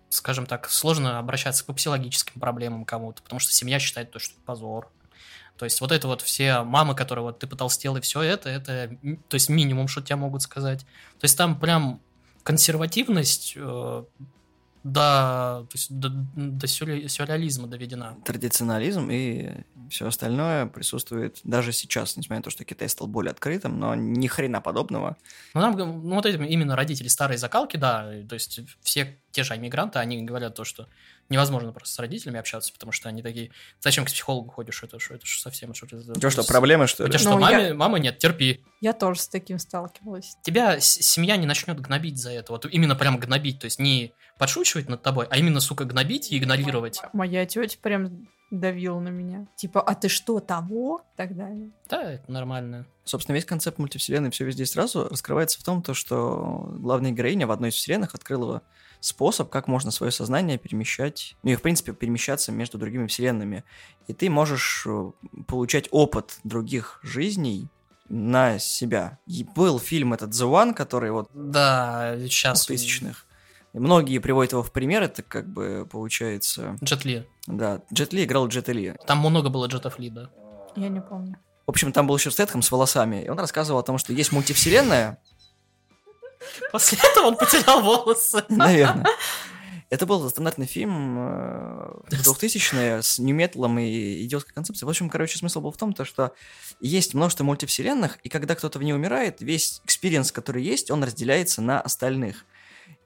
[0.10, 4.90] скажем так, сложно обращаться к психологическим проблемам кому-то, потому что семья считает то, что позор.
[5.58, 8.96] То есть вот это вот все мамы, которые вот ты потолстел и все это, это,
[9.28, 10.82] то есть минимум, что тебя могут сказать.
[10.82, 12.00] То есть там прям
[12.48, 14.04] консервативность э,
[14.86, 18.16] до, то есть до, до сюрреализма доведена.
[18.24, 19.50] Традиционализм и
[19.90, 24.28] все остальное присутствует даже сейчас, несмотря на то, что Китай стал более открытым, но ни
[24.28, 25.18] хрена подобного.
[25.54, 29.54] Ну, там, ну вот эти именно родители старой закалки, да, то есть все те же
[29.58, 30.88] иммигранты, они говорят то, что
[31.30, 35.16] невозможно просто с родителями общаться, потому что они такие, зачем к психологу ходишь, это что,
[35.16, 35.74] это же совсем...
[35.74, 37.12] Что, У тебя что, проблемы, что У ли?
[37.12, 38.64] тебя что, Ну, маме, я- мамы нет, терпи.
[38.82, 40.38] Я тоже с таким сталкивалась.
[40.44, 44.88] Тебя семья не начнет гнобить за это, вот именно прям гнобить, то есть не подшучивать
[44.90, 47.02] над тобой, а именно, сука, гнобить и игнорировать.
[47.14, 49.46] Моя тетя прям давила на меня.
[49.58, 51.02] Типа, а ты что, того?
[51.14, 51.72] И так далее.
[51.90, 52.86] Да, это нормально.
[53.04, 57.46] Собственно, весь концепт мультивселенной «Все везде и сразу» раскрывается в том, то, что главная героиня
[57.46, 58.62] в одной из вселенных открыла
[59.00, 63.64] способ, как можно свое сознание перемещать, ну и, в принципе, перемещаться между другими вселенными.
[64.08, 65.12] И ты можешь э,
[65.48, 67.70] получать опыт других жизней
[68.10, 69.20] на себя.
[69.26, 72.66] И был фильм этот «The One», который вот Да, сейчас...
[72.66, 73.26] тысячных.
[73.74, 76.78] Многие приводят его в пример, это как бы получается...
[76.84, 77.28] Джет Ли.
[77.46, 78.96] Да, Джет Ли играл Джет Ли.
[79.06, 80.30] Там много было Джетов Ли, да.
[80.76, 81.38] Я не помню.
[81.66, 84.32] В общем, там был еще Стэтхэм с волосами, и он рассказывал о том, что есть
[84.32, 85.20] мультивселенная,
[86.72, 88.44] После этого он потерял волосы.
[88.50, 89.06] Наверное.
[89.90, 94.86] Это был стандартный фильм э, 2000-е с ню-металом и идиотской концепцией.
[94.86, 96.34] В общем, короче, смысл был в том, то, что
[96.82, 101.62] есть множество мультивселенных, и когда кто-то в ней умирает, весь experience, который есть, он разделяется
[101.62, 102.46] на остальных.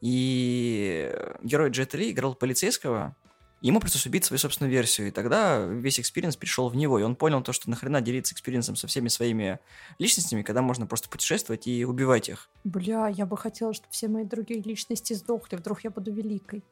[0.02, 1.14] И
[1.44, 3.16] герой Джет Ли играл полицейского,
[3.62, 7.16] ему пришлось убить свою собственную версию, и тогда весь experience перешел в него, и он
[7.16, 9.60] понял то, что нахрена делиться experience ом со всеми своими
[10.00, 12.50] личностями, когда можно просто путешествовать и убивать их.
[12.64, 15.56] Бля, я бы хотела, чтобы все мои другие личности сдохли.
[15.56, 16.64] Вдруг я буду великой.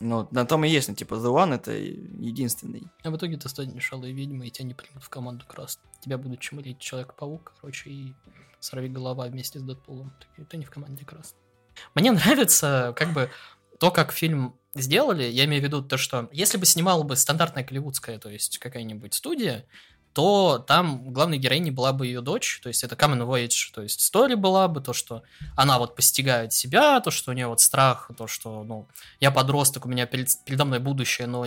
[0.00, 2.88] Ну, на том и есть, ну, типа, The One— это единственный.
[3.04, 5.78] А в итоге ты станешь алой ведьмой, и тебя не примут в команду крас.
[6.00, 8.14] Тебя будут чмырить Человек-паук, короче, и
[8.60, 10.10] сорви голова вместе с Дэдпулом.
[10.18, 11.34] Такие, ты не в команде крас.
[11.94, 13.30] Мне нравится, как бы,
[13.78, 17.64] то, как фильм сделали, я имею в виду то, что если бы снимала бы стандартная
[17.64, 19.64] голливудская, то есть какая-нибудь студия,
[20.12, 24.00] то там главной героиней была бы ее дочь, то есть это Common Voyage, то есть
[24.00, 25.22] story была бы, то, что
[25.56, 28.88] она вот постигает себя, то, что у нее вот страх, то, что, ну,
[29.20, 31.46] я подросток, у меня перед, передо мной будущее, но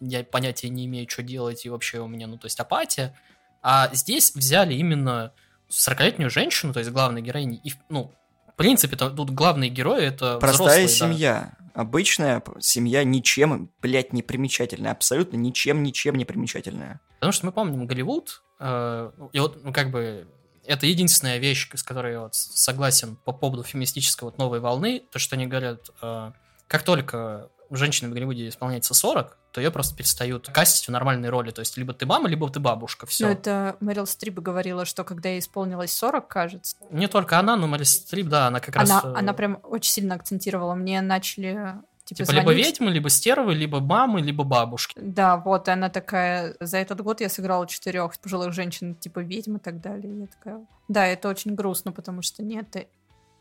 [0.00, 3.16] я понятия не имею, что делать, и вообще у меня, ну, то есть апатия.
[3.60, 5.32] А здесь взяли именно
[5.68, 8.12] 40-летнюю женщину, то есть главной героини, и, ну,
[8.56, 10.92] в принципе, тут главные герои это Простая взрослые, да.
[11.14, 11.52] семья.
[11.74, 14.92] Обычная п- семья ничем, блядь, не примечательная.
[14.92, 17.02] Абсолютно ничем, ничем не примечательная.
[17.16, 20.26] Потому что мы помним Голливуд, э, и вот, ну, как бы,
[20.64, 25.18] это единственная вещь, с которой я вот согласен по поводу феминистической вот новой волны, то,
[25.18, 26.32] что они говорят, э,
[26.66, 31.50] как только женщине в Голливуде исполняется 40, то ее просто перестают кастить в нормальные роли,
[31.50, 33.26] то есть либо ты мама, либо ты бабушка, все.
[33.26, 37.66] Но это Мэрил Стрип говорила, что когда ей исполнилось 40, кажется, Не только она, но
[37.66, 38.90] Мэрил Стрип, да, она как раз...
[38.90, 40.74] она, э, она прям очень сильно акцентировала.
[40.74, 44.94] Мне начали типа, Типа либо ведьмы, либо стервы, либо мамы, либо бабушки.
[44.96, 49.56] Да, вот, и она такая, за этот год я сыграла четырех пожилых женщин, типа ведьм
[49.56, 50.14] и так далее.
[50.14, 52.76] И я такая, да, это очень грустно, потому что нет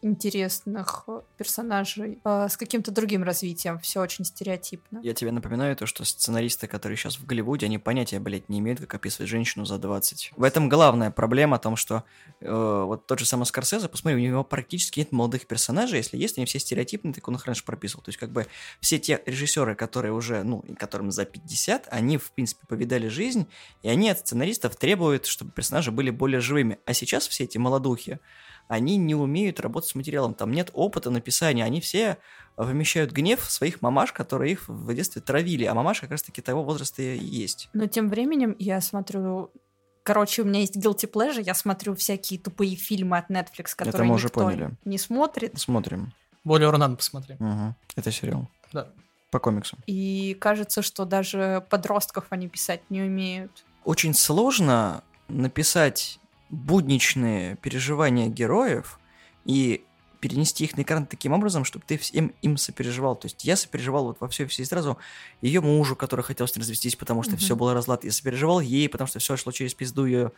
[0.06, 3.80] интересных э, персонажей э, с каким-то другим развитием.
[3.80, 5.00] Все очень стереотипно.
[5.02, 8.80] Я тебе напоминаю то, что сценаристы, которые сейчас в Голливуде, они понятия, блядь, не имеют,
[8.80, 10.34] как описывать женщину за 20.
[10.38, 12.04] В этом главная проблема о том, что
[12.40, 16.38] э, вот тот же самый Скорсезе, посмотри, у него практически нет молодых персонажей, если есть,
[16.38, 18.04] они все стереотипные, так он их раньше прописывал.
[18.04, 18.46] То есть как бы
[18.82, 23.48] все те режиссеры, которые уже, ну, которым за 50, они, в принципе, повидали жизнь,
[23.82, 26.78] и они от сценаристов требуют, чтобы персонажи были более живыми.
[26.86, 28.20] А сейчас все эти молодухи,
[28.68, 32.18] они не умеют работать с материалом, там нет опыта написания, они все
[32.58, 37.02] вымещают гнев своих мамаш, которые их в детстве травили, а мамаш как раз-таки того возраста
[37.02, 37.70] и есть.
[37.74, 39.52] Но тем временем я смотрю...
[40.04, 44.16] Короче, у меня есть guilty pleasure, я смотрю всякие тупые фильмы от Netflix, которые мы
[44.16, 44.72] уже никто поняли.
[44.86, 45.60] не смотрит.
[45.60, 46.14] Смотрим.
[46.44, 47.36] Более надо посмотри.
[47.40, 47.76] Мгм.
[47.96, 48.48] Это сериал.
[48.72, 48.88] Да.
[49.32, 49.78] По комиксу.
[49.88, 53.66] И кажется, что даже подростков они писать не умеют.
[53.84, 56.20] Очень сложно написать
[56.50, 59.00] будничные переживания героев
[59.46, 59.86] и
[60.20, 63.16] перенести их на экран таким образом, чтобы ты всем им сопереживал.
[63.16, 64.98] То есть я сопереживал вот во все все сразу
[65.42, 67.40] ее мужу, который хотел с ней развестись, потому что Мгм.
[67.40, 68.04] все было разлад.
[68.04, 70.32] Я сопереживал ей, потому что все шло через пизду, ее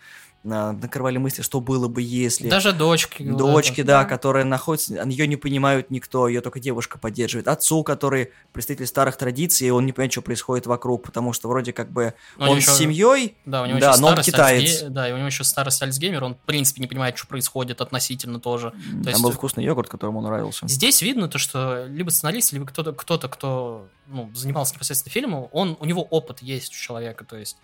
[0.43, 2.49] накрывали мысли, что было бы, если...
[2.49, 3.23] Даже дочки.
[3.23, 4.05] Дочки, да, Да.
[4.05, 7.47] которые находятся, ее не понимают никто, ее только девушка поддерживает.
[7.47, 11.73] Отцу, который представитель старых традиций, и он не понимает, что происходит вокруг, потому что вроде
[11.73, 14.21] как бы Но он него с еще- семьей, Да, у него Да, еще но он
[14.21, 14.83] китаец.
[14.83, 17.81] Альцге- Да, и у него еще старость Альцгеймер, он в принципе не понимает, что происходит
[17.81, 18.71] относительно тоже.
[18.71, 20.67] там есть- был вкусный йогурт, которому он нравился.
[20.67, 25.77] Здесь видно то, что либо сценарист, либо кто-то, кто-то, кто ну, занимался непосредственно фильмом, он,
[25.79, 27.25] у него опыт есть у человека.
[27.25, 27.57] То есть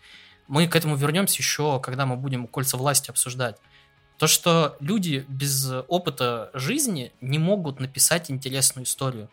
[0.47, 3.57] мы к этому вернемся еще, когда мы будем кольца власти обсуждать.
[4.17, 9.27] То, что люди без опыта жизни не могут написать интересную историю.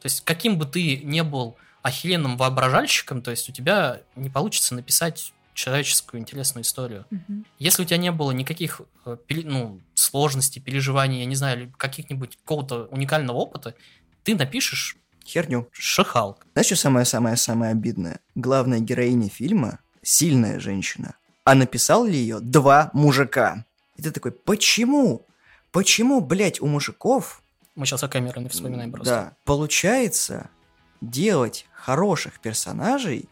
[0.00, 4.74] То есть каким бы ты не был охеренным воображальщиком, то есть у тебя не получится
[4.74, 7.04] написать человеческую интересную историю.
[7.10, 7.44] Мгм.
[7.58, 12.84] Если у тебя не было никаких э, ну, сложностей, переживаний, я не знаю, каких-нибудь какого-то
[12.92, 13.74] уникального опыта,
[14.22, 14.96] ты напишешь
[15.26, 15.68] херню.
[15.72, 16.46] Шихалк.
[16.52, 18.20] Знаешь, что самое-самое-самое обидное?
[18.36, 21.16] Главная героиня фильма– сильная женщина.
[21.42, 23.64] А написал ли ее два мужика?
[23.96, 25.26] И ты такой, почему?
[25.72, 27.42] Почему, блядь, у мужиков
[27.74, 29.12] Мы сейчас о Кэмероне вспоминаем просто.
[29.12, 30.50] да, получается
[31.00, 33.28] делать хороших персонажей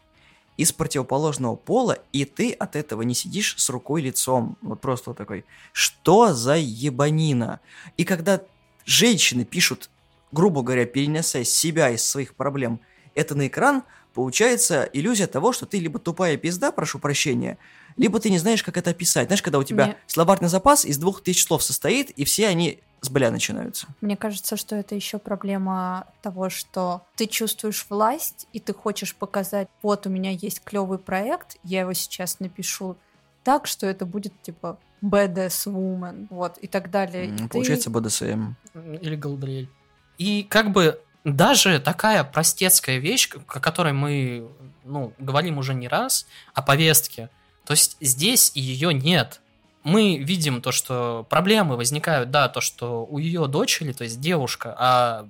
[0.57, 4.57] из противоположного пола, и ты от этого не сидишь с рукой лицом.
[4.61, 7.59] Вот просто вот такой, что за ебанина?
[7.95, 8.41] И когда
[8.83, 9.89] женщины пишут,
[10.31, 12.79] грубо говоря, перенеся себя из своих проблем,
[13.13, 13.83] это на экран,
[14.13, 17.59] получается иллюзия того, что ты либо тупая пизда, прошу прощения,
[17.95, 19.27] либо ты не знаешь, как это описать.
[19.27, 19.97] Знаешь, когда у тебя Не.
[20.07, 23.87] словарный запас из двух тысяч слов состоит, и все они с бля начинаются.
[24.01, 29.67] Мне кажется, что это еще проблема того, что ты чувствуешь власть, и ты хочешь показать,
[29.81, 32.97] вот у меня есть клевый проект, я его сейчас напишу
[33.43, 37.25] так, что это будет типа badass woman, вот, и так далее.
[37.27, 38.53] И М, ты- Получается БДСМ.
[39.01, 39.69] Или Галбриэль.
[40.17, 44.49] И как бы даже такая простецкая вещь, о которой мы
[44.83, 47.29] ну, говорим уже не раз, о повестке,
[47.65, 49.41] то есть здесь ее нет.
[49.87, 54.75] Мы видим то, что проблемы возникают, да, то, что у ее дочери, то есть девушка,
[54.77, 55.27] а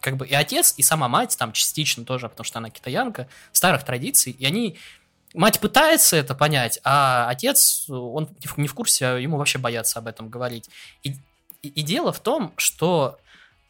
[0.00, 3.84] как бы и отец, и сама мать там частично тоже, потому что она китаянка, старых
[3.84, 4.76] традиций, и они
[5.34, 10.06] Мать пытается это понять, а отец, он не в- курсе, а ему вообще боятся об
[10.06, 10.68] этом говорить.
[11.04, 11.16] И,
[11.62, 13.18] и- и дело в том, что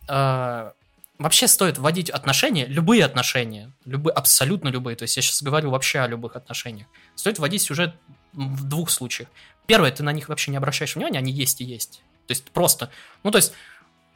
[0.08, 0.72] э,
[1.18, 6.00] вообще стоит вводить отношения, любые отношения, любые, абсолютно любые, то есть я сейчас говорю вообще
[6.00, 7.94] о любых отношениях, стоит вводить сюжет
[8.32, 9.28] в двух случаях.
[9.66, 12.02] Первое, ты на них вообще не обращаешь внимания, они есть и есть.
[12.26, 12.90] То есть просто,
[13.22, 13.52] ну то есть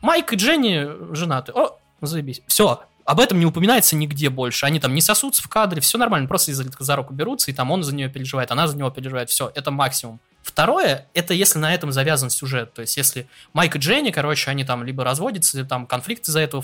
[0.00, 4.66] Майк и Дженни женаты, о, заебись, все, об этом не упоминается нигде больше.
[4.66, 7.70] Они там не сосутся в кадре, все нормально, просто изредка за руку берутся, и там
[7.70, 10.20] он за нее переживает, она за него переживает, все, это максимум.
[10.42, 14.64] Второе, это если на этом завязан сюжет, то есть если Майк и Дженни, короче, они
[14.64, 16.62] там либо разводятся, или там конфликт из-за этого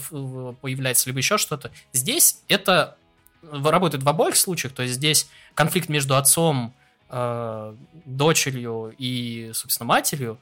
[0.61, 1.73] появляется, либо еще что-то.
[1.93, 2.97] Здесь это
[3.43, 6.75] работает в обоих случаях, то есть здесь конфликт между отцом,
[7.13, 10.39] э, дочерью и, собственно, матерью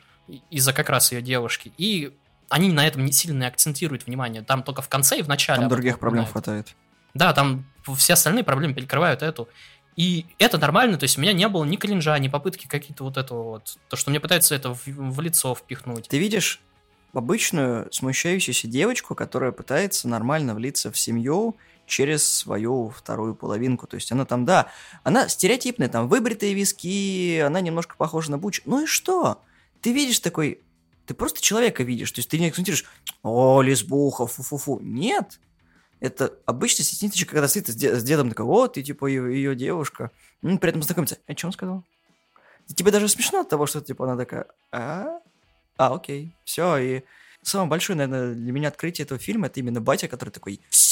[0.51, 2.17] из-за как раз ее девушки, и
[2.49, 4.43] они на этом не сильно акцентируют внимание.
[4.43, 5.61] Там только в конце и в начале.
[5.61, 6.75] Там других проблем хватает.
[7.15, 7.67] Да, там
[7.97, 9.49] все остальные проблемы перекрывают эту.
[9.97, 13.17] И это нормально, то есть у меня не было ни кринжа, ни попытки какие-то вот
[13.17, 16.09] этого вот, то, что мне пытаются это в, в лицо впихнуть.
[16.09, 16.61] Ты видишь
[17.13, 21.57] обычную смущающуюся девочку, которая пытается нормально влиться в семью
[21.91, 23.87] через свою вторую половинку.
[23.87, 24.69] То есть она там, да,
[25.03, 28.63] она стереотипная, там выбритые виски, она немножко похожа на Буч.
[28.65, 29.43] Ну и что?
[29.83, 30.63] Ты видишь такой...
[31.07, 32.13] Ты просто человека видишь.
[32.13, 32.85] То есть ты не акцентируешь,
[33.23, 34.79] о, лесбуха, фу-фу-фу.
[34.81, 35.41] Нет.
[35.99, 39.57] Это обычно стеснительчик, когда стоит с, де- с дедом такой, вот, ты типа ее, ее
[39.57, 40.13] девушка.
[40.43, 41.19] М, При этом знакомится.
[41.27, 41.85] А что он сказал?
[42.75, 45.19] Тебе даже смешно от того, что типа она такая, а,
[45.77, 47.03] а, окей, все, и
[47.43, 50.90] самое большое, наверное, для меня открытие этого фильма это именно батя, который такой, все,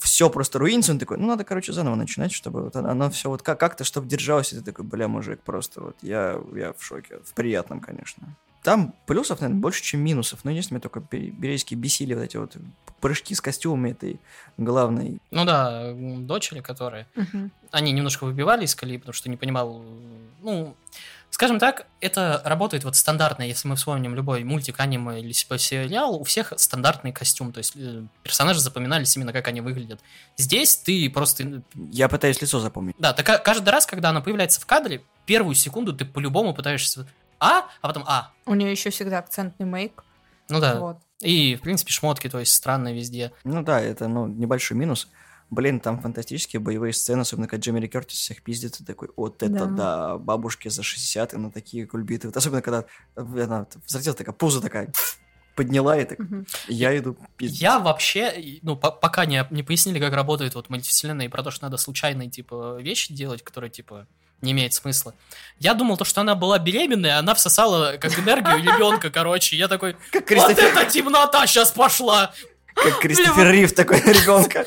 [0.00, 3.28] все просто руинится, он такой, ну надо, короче, заново начинать, чтобы вот оно, оно все
[3.30, 6.82] вот как- как-то, чтобы держалось, и ты такой, бля, мужик, просто вот я, я в
[6.82, 8.28] шоке, в приятном, конечно.
[8.62, 12.56] Там плюсов, наверное, больше, чем минусов, но единственное, только бе- березки бесили вот эти вот
[13.00, 14.18] прыжки с костюмами этой
[14.58, 15.20] главной.
[15.30, 17.06] Ну да, дочери, которые
[17.70, 19.82] они немножко выбивали из колеи, потому что не понимал,
[20.42, 20.74] ну,
[21.36, 26.16] скажем так, это работает вот стандартно, если мы вспомним любой мультик, аниме или се- сериал,
[26.16, 30.00] у всех стандартный костюм, то есть э, персонажи запоминались именно как они выглядят.
[30.38, 31.62] Здесь ты просто,
[31.92, 32.96] Я пытаюсь лицо запомнить.
[32.98, 37.06] да, ты ка- каждый раз, когда она появляется в кадре, первую секунду ты по-любому пытаешься
[37.38, 38.30] А, а потом А.
[38.46, 40.04] У нее еще всегда акцентный мейк.
[40.48, 40.80] Ну да.
[40.80, 40.96] Вот.
[41.20, 43.30] И, в принципе, шмотки, то есть странные везде.
[43.44, 45.08] Ну да, это, ну, небольшой минус.
[45.50, 49.42] Блин, там фантастические боевые сцены, особенно когда Джемми Ли Кертис всех пиздит, и такой, вот
[49.42, 49.64] это Да.
[49.66, 52.26] да, бабушки за 60, и на такие кульбиты.
[52.28, 52.84] Вот особенно, когда
[53.14, 54.92] она взлетела такая, пузо такая,
[55.54, 56.18] подняла, и так,
[56.68, 57.60] я иду пиздить.
[57.60, 61.50] Я вообще, ну, по- пока не, не пояснили, как работает вот мультивселенная, и про то,
[61.52, 64.06] что надо случайные, типа, вещи делать, которые, типа,
[64.42, 65.14] не имеет смысла.
[65.58, 69.56] Я думал, то, что она была беременная, она всосала как энергию ребенка, короче.
[69.56, 72.34] Я такой, Как вот эта темнота сейчас пошла!
[72.76, 74.66] Как Кристофер Рив такой ребенка.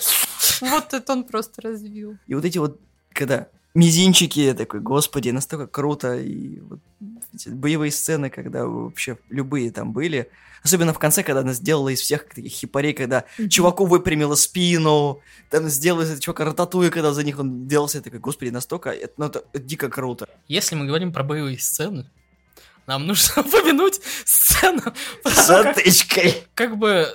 [0.61, 2.17] Вот это он просто развил.
[2.27, 2.79] И вот эти вот,
[3.13, 6.15] когда мизинчики, я такой, господи, настолько круто.
[6.17, 6.79] И вот
[7.33, 10.29] эти боевые сцены, когда вообще любые там были.
[10.61, 15.69] Особенно в конце, когда она сделала из всех таких хипарей, когда чуваку выпрямила спину, там
[15.69, 19.13] сделала из этого чувака рататуя, когда за них он делался, я такой, господи, настолько, это,
[19.15, 20.27] ну, это дико круто.
[20.49, 22.09] Если мы говорим про боевые сцены,
[22.87, 24.93] нам нужно упомянуть сцену, то,
[25.23, 26.43] как- затычкой.
[26.55, 27.07] как бы,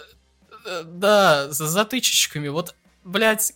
[0.84, 2.48] да, с затычечками.
[2.48, 3.52] Вот, блядь,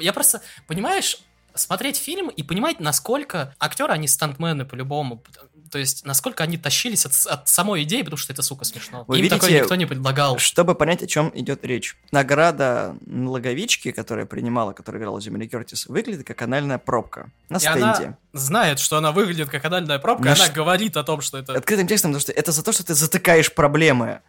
[0.00, 1.18] я просто, понимаешь,
[1.54, 5.22] смотреть фильм и понимать, насколько актеры, они стантмены по-любому.
[5.70, 9.04] То есть, насколько они тащились от, от самой идеи, потому что это, сука, смешно.
[9.06, 10.38] Вы Им видите, такое никто не предлагал.
[10.38, 11.94] Чтобы понять, о чем идет речь.
[12.10, 17.80] Награда Логовички, которая принимала, которая играла Джимми Кертис, выглядит как анальная пробка на И стенде.
[17.82, 21.36] она знает, что она выглядит как анальная пробка, Ну она ш- говорит о том, что
[21.36, 21.52] это...
[21.52, 24.22] Открытым текстом, потому что это за то, что ты затыкаешь проблемы.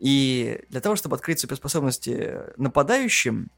[0.00, 3.48] И для того, чтобы открыть суперспособности нападающим,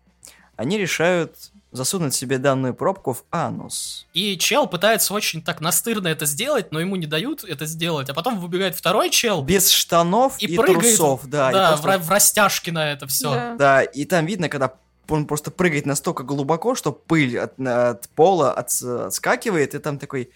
[0.57, 1.37] они решают
[1.71, 4.07] засунуть себе данную пробку в анус.
[4.13, 8.15] И чел пытается очень так настырно это сделать, но ему не дают это сделать, а
[8.15, 11.51] потом выбегает второй чел Без штанов и, и, прыгает трусов, да.
[11.51, 13.33] и да, просто- в, в растяжке на это все.
[13.33, 13.55] Да.
[13.57, 14.75] Да, и там видно, когда
[15.09, 20.31] он просто прыгает настолько глубоко, что пыль от, от пола отс- отскакивает, и там такой,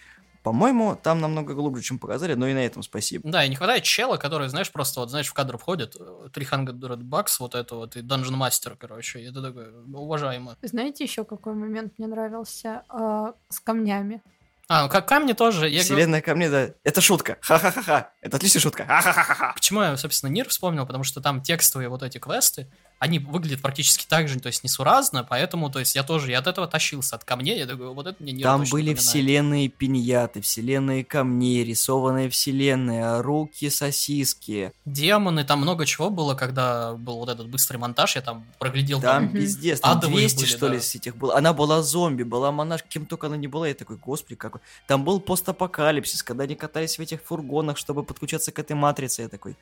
[0.47, 3.29] по-моему, там намного глубже, чем показали, но и на этом спасибо.
[3.29, 6.97] Да, и не хватает чела, который, знаешь, просто вот, знаешь, в кадр входит, э, 300
[6.99, 10.57] бакс, вот это вот, и Dungeon Master, короче, и это такое, уважаемо.
[10.63, 14.23] Знаете еще какой момент мне нравился А, с камнями?
[14.69, 16.71] А, ну как камни тоже, я говорю, Вселенная ко мне, да.
[16.85, 17.39] Это шутка.
[17.41, 18.13] Ха-ха-ха-ха.
[18.21, 18.85] Это отличная шутка.
[18.85, 19.53] Ха-ха-ха-ха.
[19.53, 24.07] почему я, собственно, Нир вспомнил, потому что там текстовые вот эти квесты, они выглядят практически
[24.09, 27.25] так же, то есть несуразно, поэтому, то есть я тоже, я от этого тащился, от
[27.25, 28.99] камней, я такой, вот это мне Нир Там были напоминает.
[29.01, 34.73] вселенные пиньяты, вселенные камней, рисованные вселенные, руки, сосиски.
[34.85, 39.25] Демоны, там много чего было, когда был вот этот быстрый монтаж, я там проглядел Там
[39.25, 39.33] Мгм.
[39.37, 40.83] пиздец, там Адовые 200 были, что ли да.
[40.83, 41.37] с этих было.
[41.37, 43.69] Она была зомби, была монаш, кем только она не была.
[43.69, 44.61] Я такой, господи, какой.
[44.87, 49.23] Там был постапокалипсис, когда они катались в этих фургонах, чтобы подключаться к этой матрице.
[49.23, 49.57] Я такой,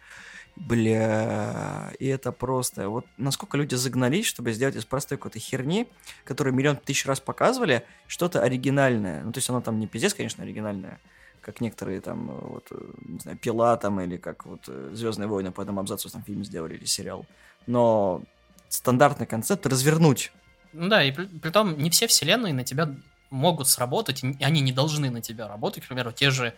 [0.56, 2.88] бля, и это просто.
[2.88, 5.88] Вот насколько люди загнались, чтобы сделать из простой какой-то херни,
[6.24, 9.22] которую миллион тысяч раз показывали, что-то оригинальное.
[9.24, 11.00] Ну, то есть оно там не пиздец, конечно, оригинальное,
[11.40, 15.50] как некоторые там, э, вот, э, не знаю, Пила там, или как вот Звездные войны
[15.50, 17.26] по одному абзацу там фильм сделали или сериал.
[17.66, 18.22] Но
[18.68, 20.32] стандартный концепт развернуть.
[20.72, 22.94] Ну да, и при, том не все вселенные на тебя
[23.30, 25.84] могут сработать, и они не должны на тебя работать.
[25.84, 26.54] К примеру, те же э,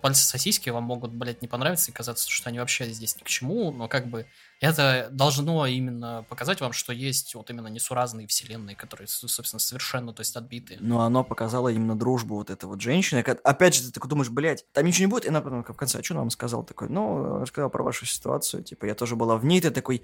[0.00, 3.26] пальцы сосиски вам могут, блядь, не понравиться и казаться, что они вообще здесь ни к
[3.26, 4.26] чему, но как бы
[4.60, 10.20] это должно именно показать вам, что есть вот именно несуразные вселенные, которые, собственно, совершенно, то
[10.20, 10.78] есть отбитые.
[10.80, 13.18] Но оно показало именно дружбу вот этой вот женщины.
[13.18, 15.24] Опять же, ты такой думаешь, блядь, там ничего не будет.
[15.24, 16.62] И она потом в конце, а что нам сказал?
[16.62, 18.62] Такой, ну, рассказал про вашу ситуацию.
[18.62, 19.60] Типа, я тоже была в ней.
[19.60, 20.02] Ты такой,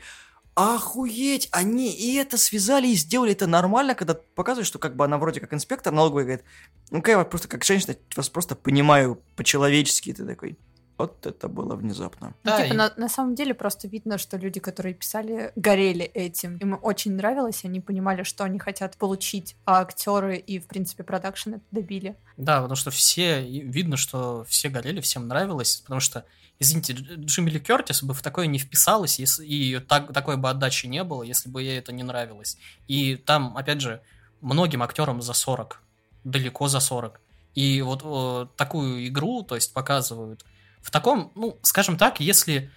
[0.58, 5.16] охуеть, они и это связали и сделали это нормально, когда показывают, что как бы она
[5.16, 6.44] вроде как инспектор налоговый говорит,
[6.90, 10.12] ну, я вот просто как женщина вас просто понимаю по-человечески.
[10.12, 10.58] Ты такой,
[10.98, 12.34] вот это было внезапно.
[12.42, 16.04] Ну, Да, типа, и- на, на самом деле просто видно, что люди, которые писали, горели
[16.04, 16.56] этим.
[16.58, 21.54] Им очень нравилось, они понимали, что они хотят получить, а актеры и, в принципе, продакшн
[21.54, 22.16] это добили.
[22.36, 26.24] Да, потому что все, видно, что все горели, всем нравилось, потому что,
[26.58, 30.50] извините, Дж- Джимми Ли Кертис бы в такое не вписалась, если, и так, такой бы
[30.50, 32.58] отдачи не было, если бы ей это не нравилось.
[32.88, 34.00] И там, опять же,
[34.40, 35.80] многим актерам за 40,
[36.24, 37.20] далеко за 40.
[37.54, 40.44] И вот э, такую игру, то есть показывают
[40.82, 42.70] в таком, ну, скажем так, если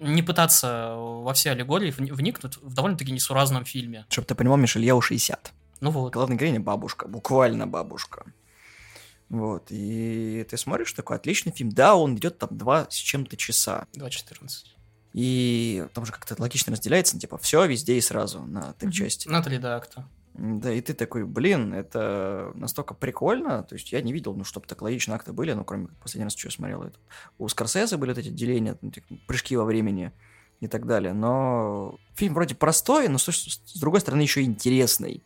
[0.00, 4.06] не пытаться во все аллегории вни- вникнуть в довольно-таки несуразном фильме.
[4.08, 5.52] Чтоб ты понимал, Мишель, я у 60.
[5.80, 6.12] Ну вот.
[6.12, 8.24] Главная героиня бабушка, буквально бабушка.
[9.28, 11.70] Вот, и ты смотришь, такой отличный фильм.
[11.70, 13.86] Да, он идет там два с чем-то часа.
[13.94, 14.48] 2.14.
[15.14, 19.28] И там же как-то логично разделяется, ну, типа, все везде и сразу на три части.
[19.28, 20.08] На три да, акта.
[20.34, 23.62] Да, и ты такой, блин, это настолько прикольно.
[23.62, 26.24] То есть я не видел, ну, чтобы так логично акты были, ну, кроме как последний
[26.24, 26.98] раз, что я смотрел это.
[27.38, 30.12] У Скорсезе были вот эти деления, типа, прыжки во времени
[30.60, 31.12] и так далее.
[31.12, 35.22] Но фильм вроде простой, но с другой стороны еще интересный.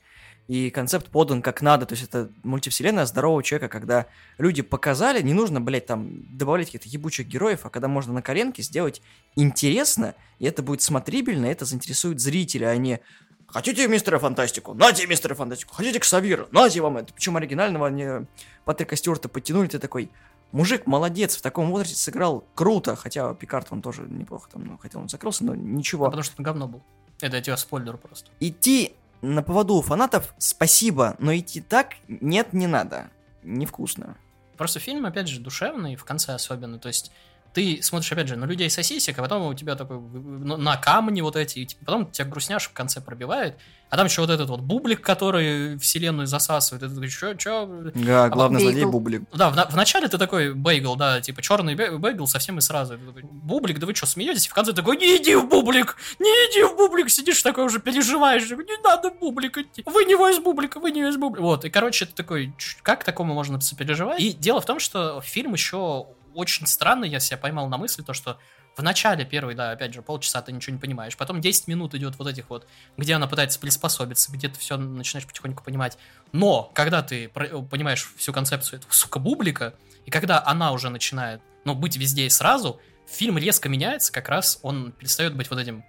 [0.47, 4.07] И концепт подан как надо, то есть это мультивселенная здорового человека, когда
[4.39, 8.63] люди показали, не нужно, блядь, там добавлять каких-то ебучих героев, а когда можно на коленке
[8.63, 9.03] сделать
[9.37, 13.01] интересно, и это будет смотрибельно, и это заинтересует зрителя, а не
[13.49, 14.75] Хотите мистера Фантастику?
[14.75, 15.75] Нате мистера Фантастику.
[15.75, 16.49] Хотите Ксавира?
[16.53, 17.13] Нате вам это.
[17.15, 18.27] Причем оригинального не
[18.65, 20.11] Патрика Стюарта подтянули, ты такой,
[20.53, 24.99] мужик молодец, в таком возрасте сыграл круто, хотя Пикард он тоже неплохо там, ну, хотя
[24.99, 26.05] он закрылся, но А ничего.
[26.07, 26.83] потому что это говно был.
[27.21, 28.31] Это я тебе спойлер просто.
[28.39, 33.11] Идти на поводу у фанатов спасибо, но идти так нет, не надо.
[33.43, 34.17] Невкусно.
[34.59, 36.79] Просто фильм, опять же, душевный, в конце особенно.
[36.79, 37.13] То есть
[37.59, 41.35] ты смотришь, опять же, на людей сосисек, а потом у тебя такой на камни вот
[41.35, 43.57] эти, и типа, потом тебя грустняш в конце пробивает,
[43.91, 47.91] а там еще вот этот вот бублик, который вселенную засасывает, ты такой, чё, чё?
[47.95, 48.71] Да, главный Бейгл.
[48.71, 49.23] злодей Бублик.
[49.33, 52.97] Да, в, в начале ты такой бейгл, да, типа черный бе- бейгл совсем и сразу.
[52.99, 54.47] Такой, бублик, да вы что, смеетесь?
[54.47, 57.81] И в конце такой, не иди в бублик, не иди в бублик, сидишь такой уже
[57.81, 61.43] переживаешь, такой, не надо в бублик идти, вы не из бублика, вы не из бублика.
[61.43, 64.21] Вот, и короче, ты такой, «Ч- как такому можно сопереживать?
[64.21, 66.07] И дело в том, что фильм еще
[66.39, 68.39] очень странный, я себя поймал на мысли, то, что
[68.77, 71.17] В начале первый, да, опять же, полчаса ты ничего не понимаешь.
[71.17, 75.27] Потом 10 минут идет вот этих вот, где она пытается приспособиться, где ты все начинаешь
[75.27, 75.99] потихоньку понимать.
[76.31, 79.75] Но, когда ты понимаешь всю концепцию этого, сука, бублика,
[80.07, 84.61] и когда она уже начинает, ну, быть везде и сразу, фильм резко меняется, как раз
[84.63, 85.83] он перестает быть вот этим...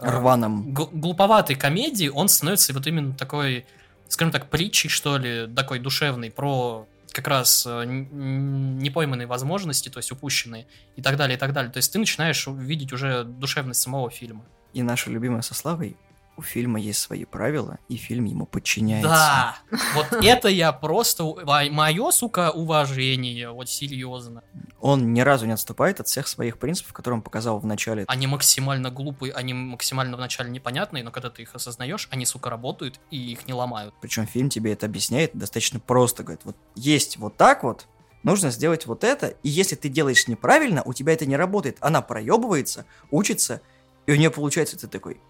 [0.00, 0.74] Э, Рваным.
[0.74, 3.64] Глуповатой комедией, он становится вот именно такой,
[4.08, 10.10] скажем так, притчей, что ли, такой душевный, про как раз э, непойманные возможности, то есть
[10.10, 11.72] упущенные и так далее, и так далее.
[11.72, 14.44] То есть ты начинаешь видеть уже душевность самого фильма.
[14.72, 15.96] И наша любимая со Славой
[16.36, 19.08] у фильма есть свои правила, и фильм ему подчиняется.
[19.08, 19.56] Да,
[19.94, 21.24] вот это я просто...
[21.44, 24.42] Мое, сука, уважение, вот серьезно.
[24.80, 28.04] Он ни разу не отступает от всех своих принципов, которые он показал в начале.
[28.08, 33.00] Они максимально глупые, они максимально вначале непонятные, но когда ты их осознаешь, они, сука, работают
[33.10, 33.94] и их не ломают.
[34.00, 36.22] Причем фильм тебе это объясняет достаточно просто.
[36.22, 37.86] Говорит, вот есть вот так вот,
[38.22, 41.78] нужно сделать вот это, и если ты делаешь неправильно, у тебя это не работает.
[41.80, 43.60] Она проебывается, учится,
[44.06, 45.20] и у нее получается ты такой,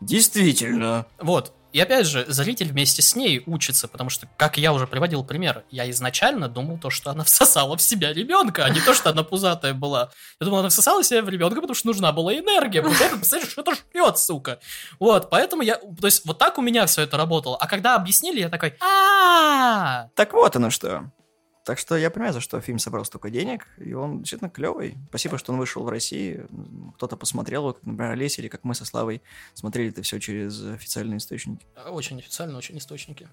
[0.00, 1.06] Действительно.
[1.18, 1.52] Вот.
[1.72, 5.64] И опять же, зритель вместе с ней учится, потому что, как я уже приводил пример,
[5.70, 9.22] я изначально думал то, что она всосала в себя ребенка, а не то, что она
[9.22, 10.10] пузатая была.
[10.40, 12.80] Я думал, она всосала в себя в ребенка, потому что нужна была энергия.
[12.80, 14.60] Вот это, представляешь, что-то жрет, сука.
[14.98, 17.56] Вот, поэтому я, то есть, вот так у меня все это работало.
[17.58, 21.10] А когда объяснили, я такой, а Так вот оно что.
[21.68, 24.96] Так что я понимаю, за что фильм собрал столько денег, и он действительно клевый.
[25.10, 26.46] Спасибо, что он вышел в России.
[26.94, 29.20] Кто-то посмотрел его, как, например, Олеся, или как мы со Славой
[29.52, 31.66] смотрели это все через официальные источники.
[31.86, 33.28] Очень официально, очень источники.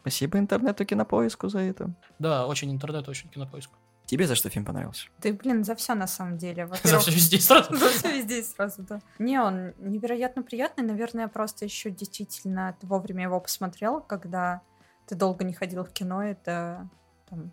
[0.00, 1.94] Спасибо интернету кинопоиску за это.
[2.18, 3.76] Да, очень интернету, очень кинопоиску.
[4.06, 5.06] Тебе за что фильм понравился?
[5.20, 6.68] Ты, блин, за все на самом деле.
[6.82, 7.72] За все везде сразу?
[7.76, 9.00] За все везде сразу, да.
[9.20, 10.82] Не, он невероятно приятный.
[10.82, 14.62] Наверное, просто еще действительно вовремя его посмотрел, когда
[15.06, 16.88] ты долго не ходил в кино, это
[17.28, 17.52] там,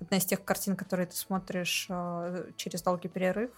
[0.00, 3.50] одна из тех картин, которые ты смотришь э, через долгий перерыв,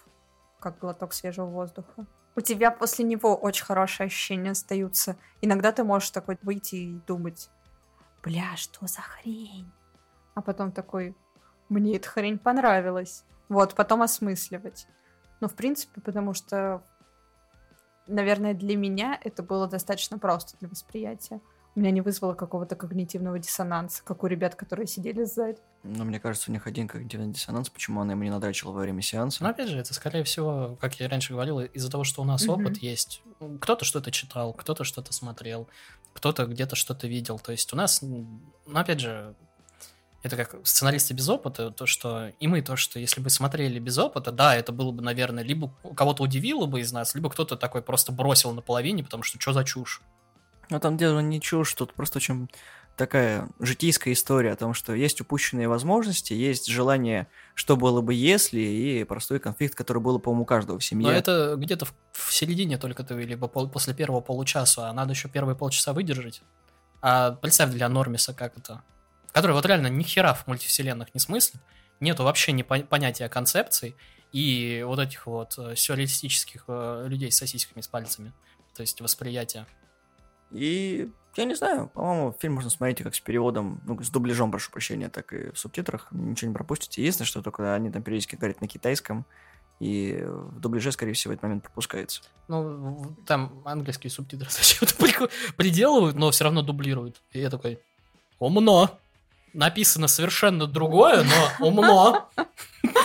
[0.61, 2.07] как глоток свежего воздуха.
[2.37, 5.17] У тебя после него очень хорошие ощущения остаются.
[5.41, 7.49] Иногда ты можешь такой выйти и думать,
[8.23, 9.73] бля, что за хрень?
[10.35, 11.17] А потом такой,
[11.69, 13.25] мне эта хрень понравилась.
[13.49, 14.87] Вот, потом осмысливать.
[15.41, 16.83] Ну, в принципе, потому что,
[18.07, 21.41] наверное, для меня это было достаточно просто для восприятия
[21.77, 25.59] меня не вызвало какого-то когнитивного диссонанса, как у ребят, которые сидели сзади.
[25.83, 29.03] Ну, мне кажется, у них один когнитивный диссонанс, почему она ему не надрачила во время
[29.03, 29.43] сеанса.
[29.43, 32.47] Ну, опять же, это, скорее всего, как я раньше говорил, из-за того, что у нас
[32.47, 32.53] mm-hmm.
[32.53, 33.23] опыт есть.
[33.61, 35.69] Кто-то что-то читал, кто-то что-то смотрел,
[36.13, 37.39] кто-то где-то что-то видел.
[37.39, 38.41] То есть у нас, ну,
[38.73, 39.35] опять же,
[40.23, 43.97] это как сценаристы без опыта, то, что и мы, то, что если бы смотрели без
[43.99, 47.83] опыта, да, это было бы, наверное, либо кого-то удивило бы из нас, либо кто-то такой
[47.83, 50.03] просто бросил на половине, потому что что за чушь.
[50.71, 52.49] Ну, там дело чушь, тут просто очень
[52.97, 58.59] такая житейская история о том, что есть упущенные возможности, есть желание, что было бы если,
[58.59, 61.07] и простой конфликт, который был, по-моему, у каждого в семье.
[61.07, 65.13] Но это где-то в, в середине только ты, либо пол, после первого получаса, а надо
[65.13, 66.43] еще первые полчаса выдержать.
[67.03, 68.83] А представь для Нормиса, как это.
[69.33, 71.61] Который вот реально ни хера в мультивселенных не смыслит,
[72.01, 73.95] нету вообще не понятия концепций
[74.33, 78.33] и вот этих вот э, сюрреалистических э, людей с сосисками, с пальцами,
[78.75, 79.67] то есть восприятия.
[80.53, 84.71] И я не знаю, по-моему, фильм можно смотреть как с переводом, ну, с дубляжом, прошу
[84.71, 86.09] прощения, так и в субтитрах.
[86.11, 87.03] Ничего не пропустите.
[87.03, 89.27] Единственное, что только они там периодически говорят на китайском,
[89.79, 92.23] и в дубляже, скорее всего, этот момент пропускается.
[92.49, 94.95] Ну, там английские субтитры зачем-то
[95.57, 97.21] приделывают, но все равно дублируют.
[97.33, 97.81] И я такой,
[98.39, 98.99] умно.
[99.53, 102.29] Написано совершенно другое, но умно.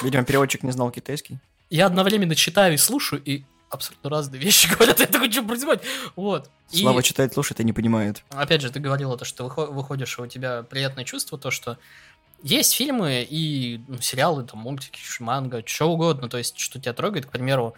[0.03, 1.39] Видимо, переводчик не знал китайский.
[1.69, 4.99] Я одновременно читаю и слушаю, и абсолютно разные вещи говорят.
[4.99, 5.83] Я такой, что происходит?
[6.15, 6.49] Вот.
[6.71, 7.03] Слава и...
[7.03, 8.23] читает, слушает и не понимает.
[8.29, 11.77] Опять же, ты говорила то, что выходишь, и у тебя приятное чувство, то, что
[12.43, 17.25] есть фильмы и ну, сериалы, там, мультики, манга, что угодно, то есть, что тебя трогает,
[17.25, 17.75] к примеру,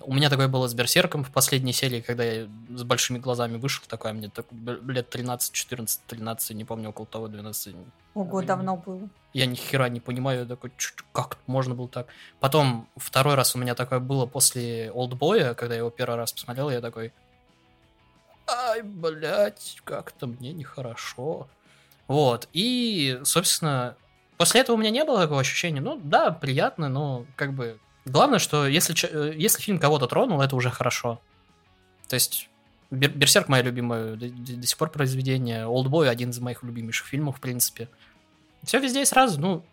[0.00, 3.82] у меня такое было с Берсерком в последней серии, когда я с большими глазами вышел,
[3.88, 4.46] такое мне так,
[4.86, 7.74] лет 13, 14, 13, не помню, около того, 12.
[8.14, 9.08] Ого, давно было.
[9.34, 10.70] Я ни хера не понимаю, я такой,
[11.12, 12.06] как можно было так?
[12.40, 16.70] Потом второй раз у меня такое было после Олдбоя, когда я его первый раз посмотрел,
[16.70, 17.12] я такой,
[18.46, 21.48] ай, блядь, как-то мне нехорошо.
[22.06, 23.96] Вот, и, собственно,
[24.38, 28.38] после этого у меня не было такого ощущения, ну, да, приятно, но как бы Главное,
[28.38, 31.20] что если, э, если фильм кого-то тронул, это уже хорошо.
[32.08, 32.50] То есть
[32.90, 35.66] Берсерк мое любимое до, до сих пор произведение.
[35.66, 37.88] Олдбой один из моих любимейших фильмов, в принципе.
[38.64, 39.64] Все везде и сразу, ну...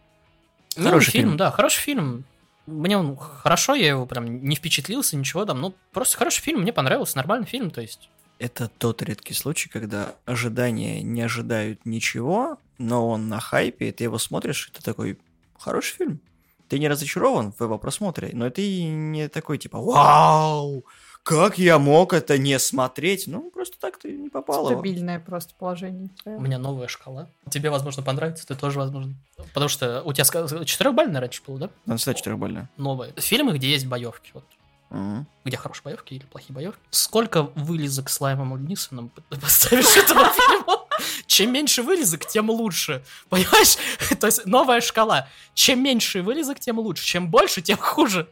[0.76, 2.24] Хороший фильм, фильм, да, хороший фильм.
[2.66, 5.60] Мне он хорошо, я его прям не впечатлился, ничего там.
[5.60, 8.10] Ну, просто хороший фильм, мне понравился, нормальный фильм, то есть...
[8.39, 14.06] Это тот редкий случай, когда ожидания не ожидают ничего, но он на хайпе, и ты
[14.06, 15.20] его смотришь, и ты такой,
[15.60, 16.22] хороший фильм.
[16.68, 20.86] Ты не разочарован в его просмотре, но ты не такой типа «Вау!
[21.24, 24.66] Как я мог это не смотреть?» Ну, просто так ты не попал.
[24.66, 26.10] Стабильное просто положение.
[26.26, 27.30] У меня новая шкала.
[27.50, 29.14] Тебе, возможно, понравится, ты тоже, возможно.
[29.54, 30.26] Потому что у тебя
[30.66, 31.70] четырехбальная раньше было, да?
[31.86, 32.70] Надо всегда четырехбальная.
[32.78, 33.14] Новая.
[33.18, 34.32] Фильмы, где есть боевки.
[34.34, 34.44] Вот.
[34.90, 35.26] Мгм.
[35.46, 36.82] Где хорошие боевки или плохие боевки.
[36.90, 40.88] Сколько вылезок с Лаймом Нисоном поставишь этому фильму?
[41.28, 43.04] Чем меньше вылезок, тем лучше.
[43.30, 43.78] Понимаешь?
[44.20, 45.28] То есть новая шкала.
[45.54, 47.06] Чем меньше вылезок, тем лучше.
[47.06, 48.28] Чем больше, тем хуже.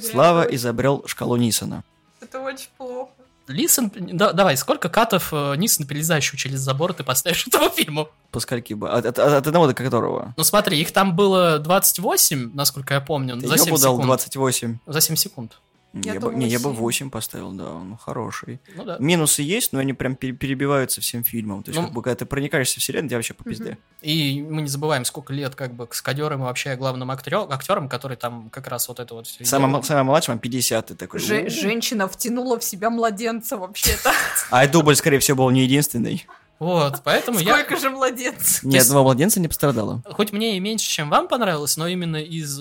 [0.00, 1.82] Слава изобрел шкалу Нисона.
[2.28, 3.10] Это очень плохо.
[3.48, 8.08] Лисон, да- давай, сколько катов э, Нисон, перелезающего через забор, ты поставишь этому фильму?
[8.32, 8.90] По скольки бы?
[8.90, 10.34] От, от- от одного до которого?
[10.36, 14.06] Ну смотри, их там было 28, насколько я помню, Ты за 7 ебу дал секунд.
[14.06, 14.78] 28.
[14.86, 15.58] За 7 секунд.
[16.02, 16.74] Я Я, бы, не, я бы семь.
[16.74, 18.60] 8 поставил, да, ну хороший.
[18.74, 18.96] Ну да.
[18.98, 21.62] Минусы есть, но они прям пере- перебиваются всем фильмом.
[21.62, 23.78] То есть, Ну, как бы, когда ты проникаешься в вселенную, тебе вообще по пизде.
[24.02, 28.16] И мы не забываем, сколько лет как бы каскадерам и вообще главным актерам, актерам который
[28.16, 31.20] там как раз вот это вот все Самая, м- самая младшая, 50 ты такой.
[31.20, 31.50] Же- «У».
[31.50, 34.12] женщина втянула в себя младенца вообще-то.
[34.50, 36.26] А дубль, скорее всего, был не единственный.
[36.58, 37.52] Вот, поэтому я...
[37.58, 38.62] Сколько же младенцев?
[38.62, 40.02] Ни одного младенца не пострадало.
[40.10, 42.58] Хоть мне и меньше, чем вам понравилось, но именно из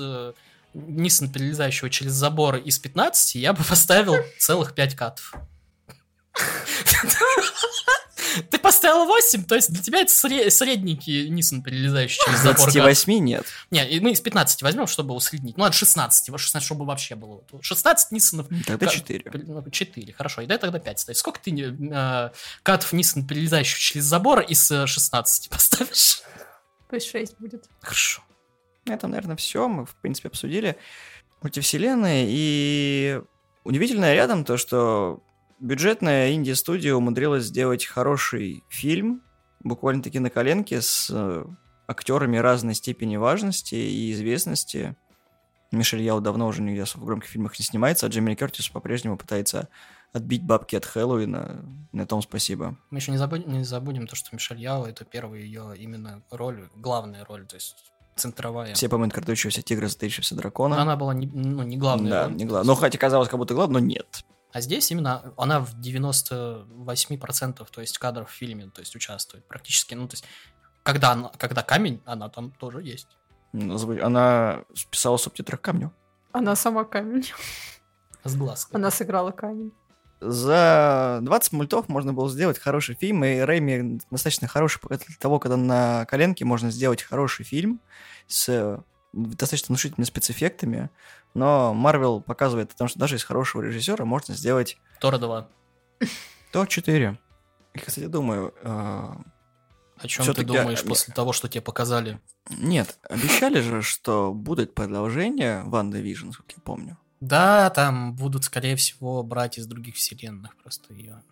[0.75, 5.33] э, Ниссана, перелезающего через забор из 15, я бы поставил целых 5 катов.
[8.51, 12.65] Ты поставил 8, то есть для тебя это сре- средненький Nissan, перелезающий через забор.
[12.65, 12.73] кат.
[12.73, 13.45] 28 нет.
[13.71, 15.55] Не, мы из 15 возьмем, чтобы усреднить.
[15.55, 17.45] Ну, от 16, вот 16, чтобы вообще было.
[17.49, 18.47] Вот 16 Ниссанов.
[18.67, 19.31] Тогда Ка- 4.
[19.45, 20.41] Ну, 4, хорошо.
[20.41, 21.15] И дай тогда 5 ставь.
[21.15, 22.29] Сколько ты э,
[22.63, 26.21] катов Nissan, перелезающих через забор из э, 16 поставишь?
[26.89, 27.63] Пусть 6 будет.
[27.79, 28.21] Хорошо.
[28.85, 29.67] На этом, наверное, все.
[29.67, 30.77] Мы, в принципе, обсудили
[31.41, 32.25] мультивселенные.
[32.29, 33.21] И
[33.63, 35.23] удивительно рядом то, что
[35.59, 39.21] бюджетная инди-студия умудрилась сделать хороший фильм,
[39.63, 41.45] буквально-таки на коленке, с э,
[41.87, 44.95] актерами разной степени важности и известности.
[45.71, 49.17] Мишель Яо давно уже нигде в громких фильмах не снимается, а Джейми Ли Кертис по-прежнему
[49.17, 49.67] пытается
[50.13, 51.65] отбить бабки от Хэллоуина.
[51.91, 52.77] На том спасибо.
[52.91, 56.69] Мы еще не забудем, не забудем то, что Мишель Яо это первая ее именно роль,
[56.75, 58.73] главная роль, то есть центровая.
[58.73, 60.81] Все помнят крадущегося тигра, затаившегося дракона.
[60.81, 62.35] Она была не, ну, не главная да, роль.
[62.35, 62.67] не главное.
[62.67, 64.23] Ну, хотя казалось, как будто главное, но нет.
[64.53, 69.95] А здесь именно она в 98% то есть кадров в фильме то есть участвует практически.
[69.95, 70.23] Ну, то есть
[70.83, 73.07] когда, она, когда камень, она там тоже есть.
[73.53, 75.91] Ну, Она писала в субтитрах камню.
[76.31, 77.25] Она сама камень.
[78.23, 78.79] С глазкой.
[78.79, 79.71] Она сыграла камень.
[80.21, 85.57] За 20 мультов можно было сделать хороший фильм, и Рэйми достаточно хороший показатель того, когда
[85.57, 87.81] на коленке можно сделать хороший фильм
[88.27, 88.79] с э,
[89.13, 90.89] достаточно внушительными спецэффектами,
[91.33, 95.47] но Марвел показывает о том, что даже из хорошего режиссера можно сделать Тора 2.
[96.51, 97.19] то 4.
[97.73, 102.19] И, кстати, думаю, э, О чем ты думаешь после того, что тебе показали?
[102.49, 106.97] нет, обещали же, что будет продолжение WandaVision, как я помню.
[107.21, 111.23] Да, там будут, скорее всего, брать из других вселенных просто ее.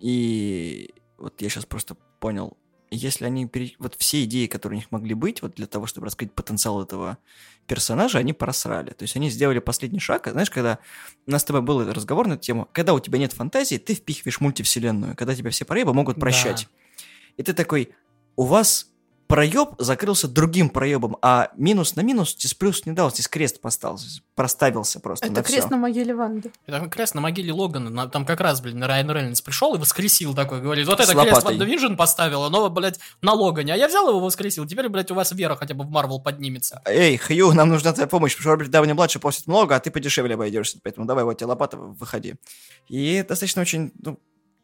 [0.00, 2.56] И вот я сейчас просто понял,
[2.90, 6.06] если они пере- вот все идеи, которые у них могли быть, вот для того, чтобы
[6.06, 7.18] раскрыть потенциал этого
[7.66, 8.90] персонажа, они просрали.
[8.90, 10.28] То есть они сделали последний шаг.
[10.30, 10.78] Знаешь, когда
[11.26, 13.94] у нас с тобой был разговор на эту тему, когда у тебя нет фантазии, ты
[13.94, 16.68] впихиваешь мультивселенную, когда тебя все проебы могут прощать.
[17.36, 17.90] И ты такой,
[18.36, 18.90] у вас
[19.26, 24.20] проеб закрылся другим проебом, а минус на минус здесь плюс не дал, здесь крест поставился,
[24.34, 25.70] проставился просто Это на крест всё.
[25.70, 26.52] на могиле Ванды.
[26.66, 30.34] Это раз на могиле Логана, на- там как раз, блин, Райан Рейнольдс пришел и воскресил
[30.34, 31.42] такой, говорит, вот С это крест.
[31.42, 33.74] WandaVision поставил, но, блядь, на Логане.
[33.74, 36.82] А я взял его, воскресил, теперь, блядь, у вас вера хотя бы в Марвел поднимется.
[36.84, 39.90] Эй, Хью, нам нужна твоя помощь, потому что Роберт Дауни младший просит много, а ты
[39.90, 42.34] подешевле обойдешься, поэтому давай вот тебе лопата, выходи.
[42.88, 44.18] И достаточно очень, ну,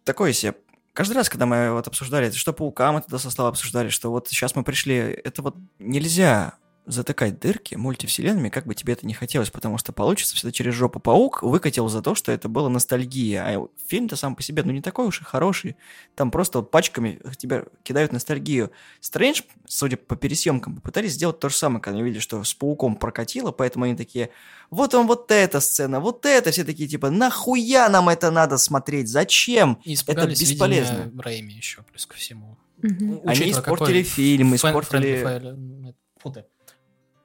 [0.05, 0.55] такое себе.
[0.93, 4.57] Каждый раз, когда мы вот обсуждали, что паука мы тогда со обсуждали, что вот сейчас
[4.57, 6.55] мы пришли, это вот нельзя
[6.91, 11.01] затыкать дырки мультивселенными, как бы тебе это не хотелось, потому что получится всегда через жопу
[11.01, 13.43] паук выкатил за то, что это было ностальгия.
[13.45, 15.77] А фильм-то сам по себе, ну, не такой уж и хороший.
[16.15, 18.71] Там просто вот пачками тебя кидают ностальгию.
[19.01, 22.97] Стрэндж, судя по пересъемкам, попытались сделать то же самое, когда они видели, что с пауком
[22.97, 24.31] прокатило, поэтому они такие,
[24.71, 29.09] вот он, вот эта сцена, вот это, все такие, типа, нахуя нам это надо смотреть,
[29.09, 29.79] зачем?
[29.85, 31.13] И испугались бесполезно.
[31.19, 32.57] Рэйми еще, плюс ко всему.
[32.83, 33.21] Мгм.
[33.27, 36.35] Они испортили фильм, испортили- friendly фэ- фу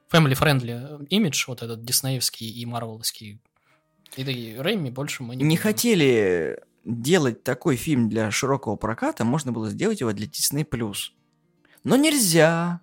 [0.08, 0.16] ты.
[0.16, 3.40] Family friendly имидж, вот этот диснеевский и марвеловский.
[4.16, 5.62] И, и Рэйми больше мы не Не будем.
[5.62, 10.66] хотели делать такой фильм для широкого проката, можно было сделать его для Disney+.
[11.84, 12.80] Но нельзя,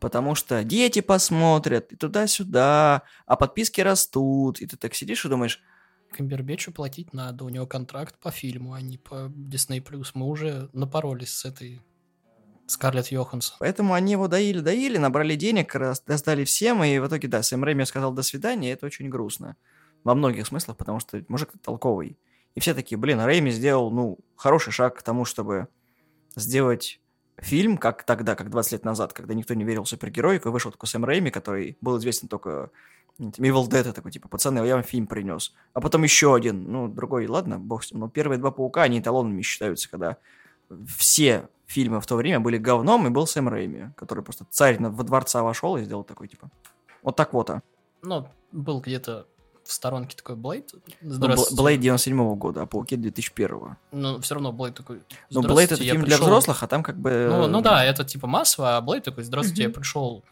[0.00, 5.62] потому что дети посмотрят, и туда-сюда, а подписки растут, и ты так сидишь и думаешь,
[6.10, 9.82] Камбербечу платить надо, у него контракт по фильму, а не по Disney+.
[10.14, 11.80] Мы уже напоролись с этой
[12.66, 13.56] Скарлетт Йоханссон.
[13.60, 17.84] Поэтому они его доили-доили, набрали денег, раз- раздали всем, и в итоге, да, Сэм Рэйми
[17.84, 19.56] сказал «до свидания», и это очень грустно.
[20.02, 22.18] Во многих смыслах, потому что мужик толковый.
[22.54, 25.68] И все такие, блин, Рэйми сделал, ну, хороший шаг к тому, чтобы
[26.36, 27.00] сделать
[27.38, 30.70] фильм, как тогда, как 20 лет назад, когда никто не верил в супергероику, и вышел
[30.70, 32.70] такой Сэм Рэйми, который был известен только
[33.18, 35.54] Evil Dead, такой, типа, пацаны, я вам фильм принес.
[35.72, 38.00] А потом еще один, ну, другой, ладно, бог с ним.
[38.00, 40.16] Но первые два Паука, они эталонами считаются, когда
[40.96, 44.90] все фильмы в то время были говном, и был Сэм Рэйми, который просто царь на-
[44.90, 46.50] во дворца вошел и сделал такой, типа,
[47.02, 47.62] вот так вот, а.
[48.02, 49.26] Ну, был где-то
[49.64, 50.74] в сторонке такой Блейд.
[51.00, 51.18] Ну.
[51.52, 55.00] Блейд 97 года, а Пауки 2001 Но все равно Блейд такой...
[55.30, 56.26] Ну, Блейд это «Здравствуйте, я фильм для пришел».
[56.26, 57.28] взрослых, а там как бы...
[57.30, 60.22] Ну, ну да, это типа массово, а Блейд такой, здравствуйте, я пришел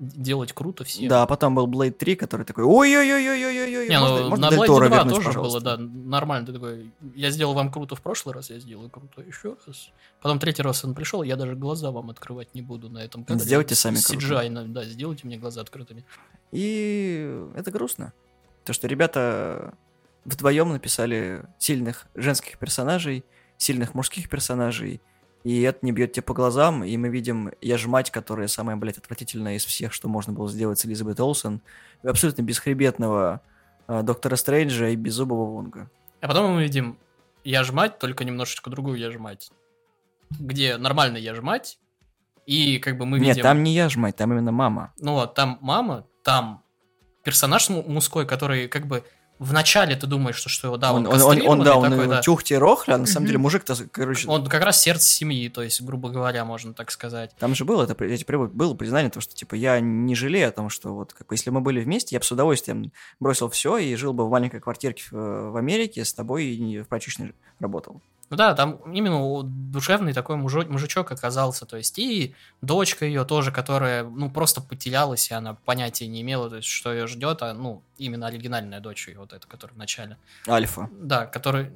[0.00, 1.06] делать круто все.
[1.08, 4.88] Да, а потом был Блейд 3, который такой, ой-ой-ой-ой-ой-ой-ой, Не, можно- ну можно на Торо
[4.88, 6.46] 2 вернуть, тоже пожалуйста?» было, да, нормально.
[6.46, 9.90] Ты такой, я сделал вам круто в прошлый раз, я сделаю круто еще раз.
[10.22, 13.44] Потом третий раз он пришел, я даже глаза вам открывать не буду на этом кадре.
[13.44, 14.24] Сделайте сами круто.
[14.26, 16.04] CGI, на- да, сделайте мне глаза открытыми.
[16.50, 18.12] И это грустно.
[18.64, 19.74] То, что ребята
[20.24, 23.24] вдвоем написали сильных женских персонажей,
[23.58, 25.00] сильных мужских персонажей,
[25.42, 28.76] и это не бьет тебе по глазам, и мы видим «Я ж мать», которая самая,
[28.76, 31.60] блядь, отвратительная из всех, что можно было сделать с Элизабет Олсен,
[32.02, 33.40] и абсолютно бесхребетного
[33.86, 35.90] а, Доктора Стрэнджа и беззубого Вонга.
[36.20, 36.98] А потом мы видим
[37.42, 39.50] я ж мать, только немножечко другую я ж мать.
[40.38, 41.78] Где нормальная я ж мать,
[42.44, 43.42] и как бы мы Нет, видим...
[43.42, 44.92] там не «Я ж мать», там именно мама.
[44.98, 46.62] Ну вот, там мама, там
[47.24, 49.04] персонаж му- мужской, который как бы
[49.40, 52.20] в начале ты думаешь, что, что да, он, он, он, он, да, он такой, да.
[52.20, 55.80] тюхти рохля, а на самом деле мужик-то, короче, Он как раз сердце семьи, то есть,
[55.80, 57.34] грубо говоря, можно так сказать.
[57.38, 60.94] Там же было это, было признание, то, что типа я не жалею о том, что
[60.94, 64.12] вот как бы если мы были вместе, я бы с удовольствием бросил все и жил
[64.12, 68.02] бы в маленькой квартирке в, в Америке с тобой и в прачечной работал.
[68.30, 73.50] Ну да, там именно душевный такой мужо- мужичок оказался, то есть и дочка ее тоже,
[73.50, 77.52] которая, ну, просто потерялась, и она понятия не имела, то есть, что ее ждет, а,
[77.54, 80.16] ну, именно оригинальная дочь ее, вот эта, которая в начале.
[80.46, 80.88] Альфа.
[80.92, 81.72] Да, который...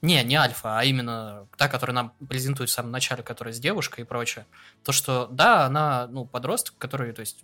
[0.00, 4.02] Не, не альфа, а именно та, которая нам презентует в самом начале, которая с девушкой
[4.02, 4.46] и прочее.
[4.84, 7.40] То, что, да, она, ну, подросток, который, то есть,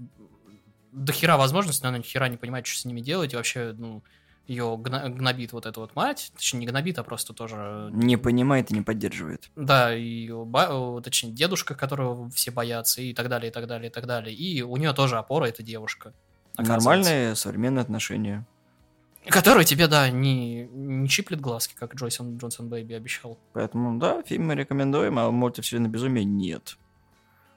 [0.93, 3.75] до хера возможностей, но она ни хера не понимает, что с ними делать, и вообще,
[3.77, 4.03] ну,
[4.47, 7.91] ее гнобит вот эта вот мать, точнее, не гнобит, а просто тоже...
[7.93, 9.51] Не понимает и не поддерживает.
[9.57, 13.67] Да, и её ба- о, точнее, дедушка, которого все боятся, и так далее, и так
[13.67, 14.35] далее, и так далее.
[14.35, 16.13] И у нее тоже опора, это девушка.
[16.59, 18.47] Нормальные современные отношения.
[19.27, 23.39] Который тебе, да, не, не чиплет глазки, как Джойсон Джонсон Бэйби обещал.
[23.53, 26.77] Поэтому, да, фильм мы рекомендуем, а мультивселенная безумие нет.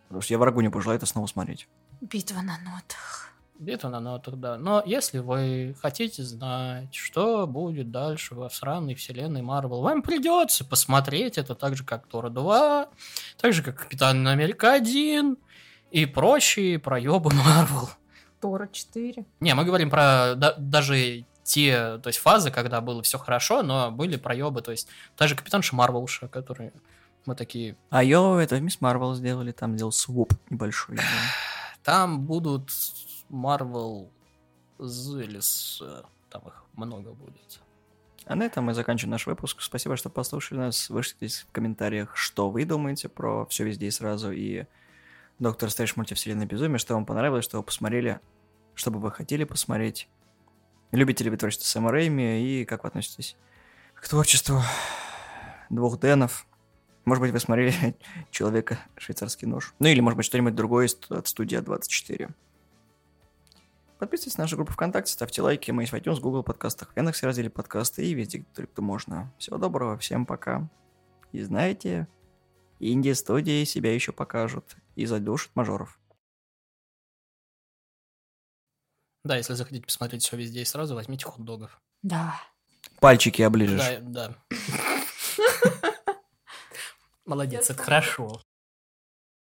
[0.07, 1.67] Потому что я врагу не пожелаю это снова смотреть.
[2.01, 3.31] Битва на нотах.
[3.57, 4.57] Битва на нотах, да.
[4.57, 11.37] Но если вы хотите знать, что будет дальше во сраной вселенной Марвел, вам придется посмотреть
[11.37, 12.89] это так же, как Тора 2,
[13.37, 15.37] так же, как Капитан Америка 1
[15.91, 17.89] и прочие проебы Марвел.
[18.41, 19.25] Тора 4.
[19.39, 23.89] Не, мы говорим про да- даже те, то есть фазы, когда было все хорошо, но
[23.89, 26.73] были проебы, то есть та же Капитанша Марвелша, которые
[27.25, 30.97] мы такие, А ее это Мисс Марвел сделали, там сделал своп небольшой.
[30.97, 31.03] да.
[31.83, 32.69] там будут
[33.35, 34.11] Марвел
[34.79, 35.81] Зелис,
[36.29, 37.61] там их много будет.
[38.25, 39.61] А на этом мы заканчиваем наш выпуск.
[39.61, 40.89] Спасибо, что послушали нас.
[40.89, 44.65] Вышлите в комментариях, что вы думаете про все везде и сразу и
[45.37, 48.21] Доктор Стрэндж мультивселенная безумие, что вам понравилось, что вы посмотрели,
[48.73, 50.07] что бы вы хотели посмотреть.
[50.93, 53.35] Любите ли вы творчество Сэма Рэйми и как вы относитесь
[53.95, 54.61] к творчеству
[55.69, 56.47] двух Дэнов?
[57.03, 57.97] Может быть, вы смотрели
[58.31, 59.73] «Человека швейцарский нож».
[59.79, 62.31] Ну или, может быть, что-нибудь другое от студии А24.
[63.99, 65.71] Подписывайтесь на нашу группу ВКонтакте, ставьте лайки.
[65.71, 69.33] Мы есть в iTunes, Google подкастах, в Яндексе разделе подкасты и везде, где только можно.
[69.37, 70.69] Всего доброго, всем пока.
[71.31, 72.07] И знаете,
[72.79, 75.97] инди-студии себя еще покажут и задушат мажоров.
[79.23, 81.81] Да, если захотите посмотреть все везде и сразу, возьмите хот-догов.
[82.03, 82.39] Да.
[82.99, 83.81] Пальчики оближешь.
[83.81, 84.35] Да, да.
[87.25, 88.41] Молодец, это хорошо.